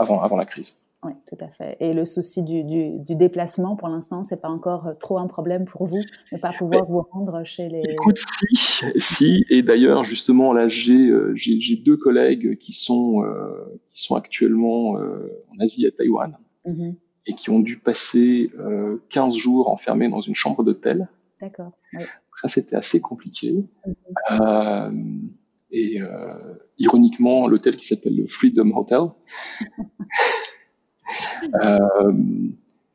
[0.00, 0.80] avant, avant la crise.
[1.02, 1.78] Oui, tout à fait.
[1.80, 5.64] Et le souci du, du, du déplacement, pour l'instant, c'est pas encore trop un problème
[5.64, 7.80] pour vous, ne pas pouvoir Mais, vous rendre chez les.
[7.88, 9.44] Écoute, si, si.
[9.48, 14.98] Et d'ailleurs, justement, là, j'ai euh, j'ai deux collègues qui sont euh, qui sont actuellement
[14.98, 16.36] euh, en Asie, à Taïwan,
[16.66, 16.94] mm -hmm.
[17.28, 18.50] et qui ont dû passer
[19.08, 21.08] 15 jours enfermés dans une chambre d'hôtel.
[21.40, 21.72] D'accord.
[21.94, 22.04] Oui.
[22.36, 23.52] Ça, c'était assez compliqué.
[23.86, 23.92] Mm
[24.30, 25.30] -hmm.
[25.72, 29.00] Et euh, ironiquement, l'hôtel qui s'appelle le Freedom Hotel.
[31.62, 32.12] euh,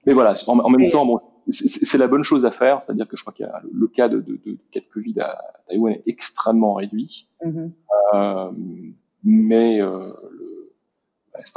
[0.06, 1.20] mais voilà, en, en même temps, bon,
[1.50, 4.40] c'est la bonne chose à faire, c'est-à-dire que je crois que le cas de, de,
[4.46, 7.72] de, cas de Covid à Taïwan est extrêmement réduit, mm -hmm.
[8.14, 8.52] euh,
[9.24, 10.12] mais euh,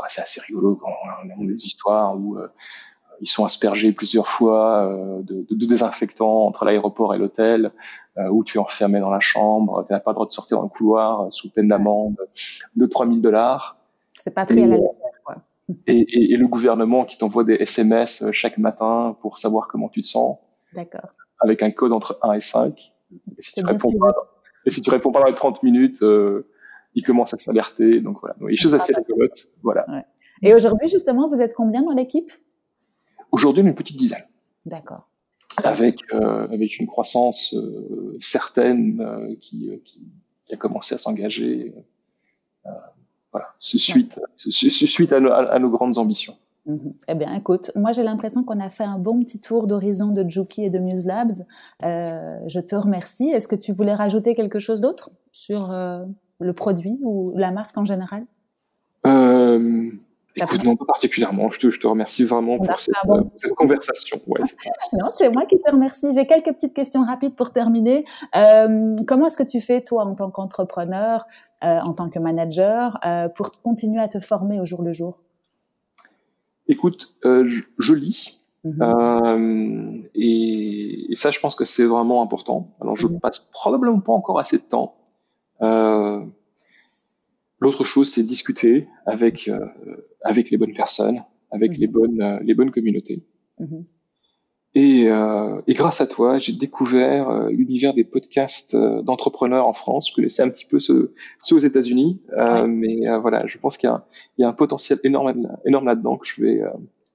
[0.09, 0.93] c'est assez rigolo quand
[1.25, 2.49] on a des histoires où euh,
[3.21, 7.73] ils sont aspergés plusieurs fois euh, de, de, de, désinfectants entre l'aéroport et l'hôtel,
[8.17, 10.59] euh, où tu es enfermé dans la chambre, tu n'as pas le droit de sortir
[10.59, 12.17] dans le couloir euh, sous peine d'amende
[12.77, 13.79] de 3000 dollars.
[14.23, 14.91] C'est pas pris et, à la légère,
[15.25, 15.37] quoi.
[15.87, 20.03] Et, et, et, le gouvernement qui t'envoie des SMS chaque matin pour savoir comment tu
[20.03, 20.39] te sens.
[20.75, 21.11] D'accord.
[21.41, 22.95] Avec un code entre 1 et 5.
[23.39, 24.13] Et si, tu réponds pas,
[24.65, 26.49] et si tu réponds pas dans les 30 minutes, euh,
[26.95, 28.01] il commence à s'alerter.
[28.01, 29.49] Donc voilà, donc, les choses assez rigolotes.
[29.63, 29.85] Voilà.
[29.89, 30.05] Ouais.
[30.43, 32.31] Et aujourd'hui, justement, vous êtes combien dans l'équipe?
[33.31, 34.25] Aujourd'hui, une petite dizaine.
[34.67, 35.09] D'accord.
[35.65, 40.03] Avec, euh, avec une croissance euh, certaine euh, qui, qui,
[40.45, 41.75] qui, a commencé à s'engager.
[43.33, 44.51] Voilà, suite, ouais.
[44.51, 46.37] suite à, nos, à, nos grandes ambitions.
[46.67, 46.93] Mm -hmm.
[47.09, 50.23] Eh bien, écoute, moi j'ai l'impression qu'on a fait un bon petit tour d'horizon de
[50.29, 51.39] Juki et de Muse Labs.
[52.55, 53.29] Je te remercie.
[53.35, 55.61] Est-ce que tu voulais rajouter quelque chose d'autre sur
[56.47, 58.23] le produit ou la marque en général?
[60.37, 61.51] Écoute, non, pas particulièrement.
[61.51, 64.21] Je te, je te remercie vraiment pour cette, bon cette, conversation.
[64.27, 64.41] Ouais,
[64.93, 66.13] non, c'est moi qui te remercie.
[66.13, 68.05] J'ai quelques petites questions rapides pour terminer.
[68.37, 71.27] Euh, comment est-ce que tu fais, toi, en tant qu'entrepreneur,
[71.65, 75.23] euh, en tant que manager, euh, pour continuer à te former au jour le jour?
[76.69, 78.41] Écoute, euh, je, je, lis.
[78.65, 82.69] Mm et, ça, je pense que c'est vraiment important.
[82.81, 83.19] Alors, je mhm.
[83.19, 84.95] passe probablement pas encore assez de temps.
[87.61, 89.51] L'autre chose, c'est discuter avec
[90.23, 93.25] avec les bonnes personnes, avec les bonnes les bonnes communautés.
[94.75, 99.73] Et, euh, et, grâce à toi, j'ai découvert euh, l'univers des podcasts euh, d'entrepreneurs en
[99.73, 100.11] France.
[100.11, 103.79] Je connaissais un petit peu ceux, ceux aux États-Unis, euh, mais euh, voilà, je pense
[103.79, 103.91] qu'il
[104.39, 106.63] y, y, a un potentiel énorme, énorme là-dedans que je vais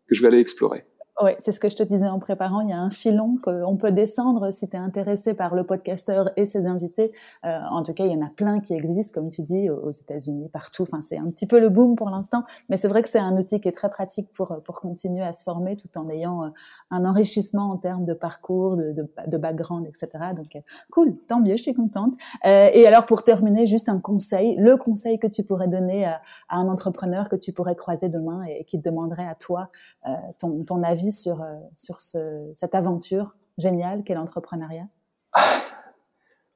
[0.07, 0.83] que je vais aller explorer.
[1.21, 2.61] Oui, c'est ce que je te disais en préparant.
[2.61, 6.31] Il y a un filon qu'on peut descendre si tu es intéressé par le podcasteur
[6.37, 7.11] et ses invités.
[7.45, 9.91] Euh, en tout cas, il y en a plein qui existent, comme tu dis, aux
[9.91, 10.83] États-Unis, partout.
[10.83, 13.37] Enfin, c'est un petit peu le boom pour l'instant, mais c'est vrai que c'est un
[13.37, 16.49] outil qui est très pratique pour pour continuer à se former tout en ayant euh,
[16.89, 20.07] un enrichissement en termes de parcours, de, de, de background, etc.
[20.35, 20.61] Donc, euh,
[20.91, 22.15] cool, tant mieux, je suis contente.
[22.45, 26.21] Euh, et alors, pour terminer, juste un conseil, le conseil que tu pourrais donner à,
[26.49, 29.69] à un entrepreneur que tu pourrais croiser demain et, qui te demanderait à toi
[30.07, 34.87] euh, ton, ton avis sur, euh, sur ce, cette aventure géniale qu'est l'entrepreneuriat?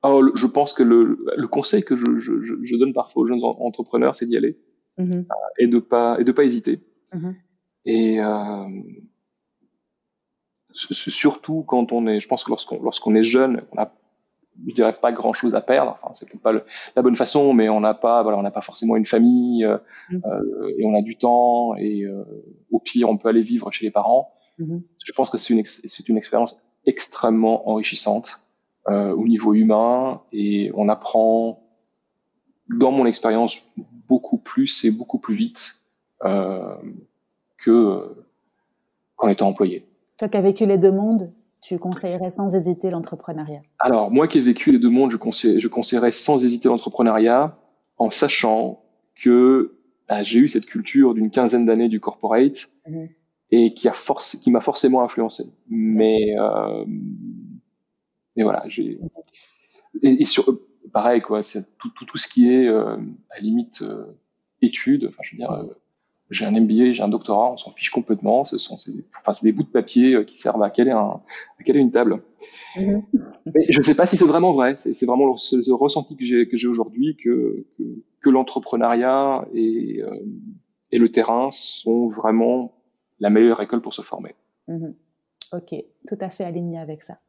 [0.03, 3.41] Alors, je pense que le, le conseil que je, je, je, donne parfois aux jeunes
[3.43, 4.59] entrepreneurs, c'est d'y aller
[4.99, 5.19] mm-hmm.
[5.19, 6.81] euh, et de pas et de pas hésiter.
[7.13, 7.35] Mm-hmm.
[7.85, 8.67] Et euh,
[10.73, 13.91] surtout quand on est, je pense que lorsqu'on lorsqu'on est jeune, on a
[14.65, 15.97] je dirais pas grand chose à perdre.
[16.01, 18.95] Enfin, c'est pas la bonne façon, mais on n'a pas, voilà, on n'a pas forcément
[18.95, 19.77] une famille euh,
[20.09, 20.21] mm.
[20.25, 22.23] euh, et on a du temps et euh,
[22.71, 24.33] au pire, on peut aller vivre chez les parents.
[24.59, 24.81] Mm-hmm.
[25.03, 28.47] Je pense que c'est une, c'est une expérience extrêmement enrichissante
[28.89, 31.63] euh, au niveau humain et on apprend,
[32.69, 33.67] dans mon expérience,
[34.07, 35.85] beaucoup plus et beaucoup plus vite
[36.23, 36.75] euh,
[37.57, 38.15] que
[39.17, 39.85] qu'en étant employé.
[40.17, 43.61] Toi qui as vécu les deux mondes, tu conseillerais sans hésiter l'entrepreneuriat?
[43.79, 47.57] Alors, moi qui ai vécu les deux mondes, je, conseille, je conseillerais sans hésiter l'entrepreneuriat
[47.97, 48.83] en sachant
[49.15, 49.75] que
[50.07, 53.09] bah, j'ai eu cette culture d'une quinzaine d'années du corporate mm-hmm.
[53.51, 55.45] Et qui a force, qui m'a forcément influencé.
[55.69, 56.85] Mais, euh,
[58.35, 58.99] mais voilà, j'ai
[60.03, 60.59] et, sur
[60.91, 62.97] pareil quoi, c'est tout, tout, tout ce qui est euh,
[63.29, 64.05] à limite euh,
[64.61, 65.05] études.
[65.09, 65.63] Enfin, je veux dire, euh,
[66.29, 68.43] j'ai un MBA, j'ai un doctorat, on s'en fiche complètement.
[68.43, 68.77] Ce sont,
[69.19, 71.21] enfin, c'est des bouts de papier euh, qui servent à caler, un,
[71.59, 72.21] à caler une table.
[72.75, 73.01] Mm-hmm.
[73.53, 74.75] Mais je ne sais pas si c'est vraiment vrai.
[74.77, 75.33] C'est vraiment le,
[75.67, 77.83] le, ressenti que j'ai que j'ai aujourd'hui que, que,
[78.21, 80.19] que l'entrepreneuriat et, euh,
[80.91, 82.73] et le terrain sont vraiment
[83.19, 84.35] la meilleure école pour se former.
[84.67, 84.93] Mm-hmm.
[85.53, 85.75] Ok,
[86.07, 87.19] tout à fait aligné avec ça.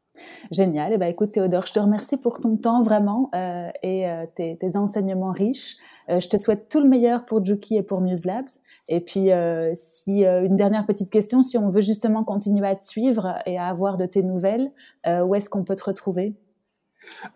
[0.51, 0.93] Génial.
[0.93, 4.56] Eh ben, écoute, Théodore, je te remercie pour ton temps vraiment euh, et euh, tes,
[4.56, 5.77] tes, enseignements riches.
[6.09, 8.48] Euh, je te souhaite tout le meilleur pour Juki et pour Muse Labs.
[8.90, 9.28] Et puis,
[9.74, 13.66] si une dernière petite question, si on veut justement continuer à te suivre et à
[13.66, 14.73] avoir de tes nouvelles,
[15.06, 16.32] où est-ce qu'on peut te retrouver?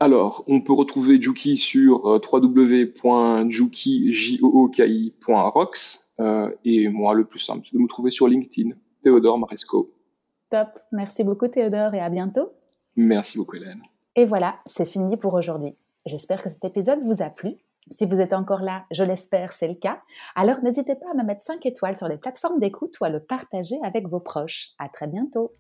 [0.00, 3.02] Alors, on peut retrouver Juki sur www.juki.rocks
[6.64, 8.70] et moi, le plus simple, c'est de me trouver sur LinkedIn,
[9.02, 9.92] Théodore Maresco.
[10.50, 10.68] Top.
[10.92, 12.52] Merci beaucoup, Théodore, et à bientôt.
[12.96, 13.82] Merci beaucoup, Hélène.
[14.16, 15.74] Et voilà, c'est fini pour aujourd'hui.
[16.04, 17.56] J'espère que cet épisode vous a plu.
[17.90, 20.00] Si vous êtes encore là, je l'espère, c'est le cas.
[20.36, 23.20] Alors n'hésitez pas à me mettre 5 étoiles sur les plateformes d'écoute ou à le
[23.20, 24.70] partager avec vos proches.
[24.78, 25.52] À très bientôt.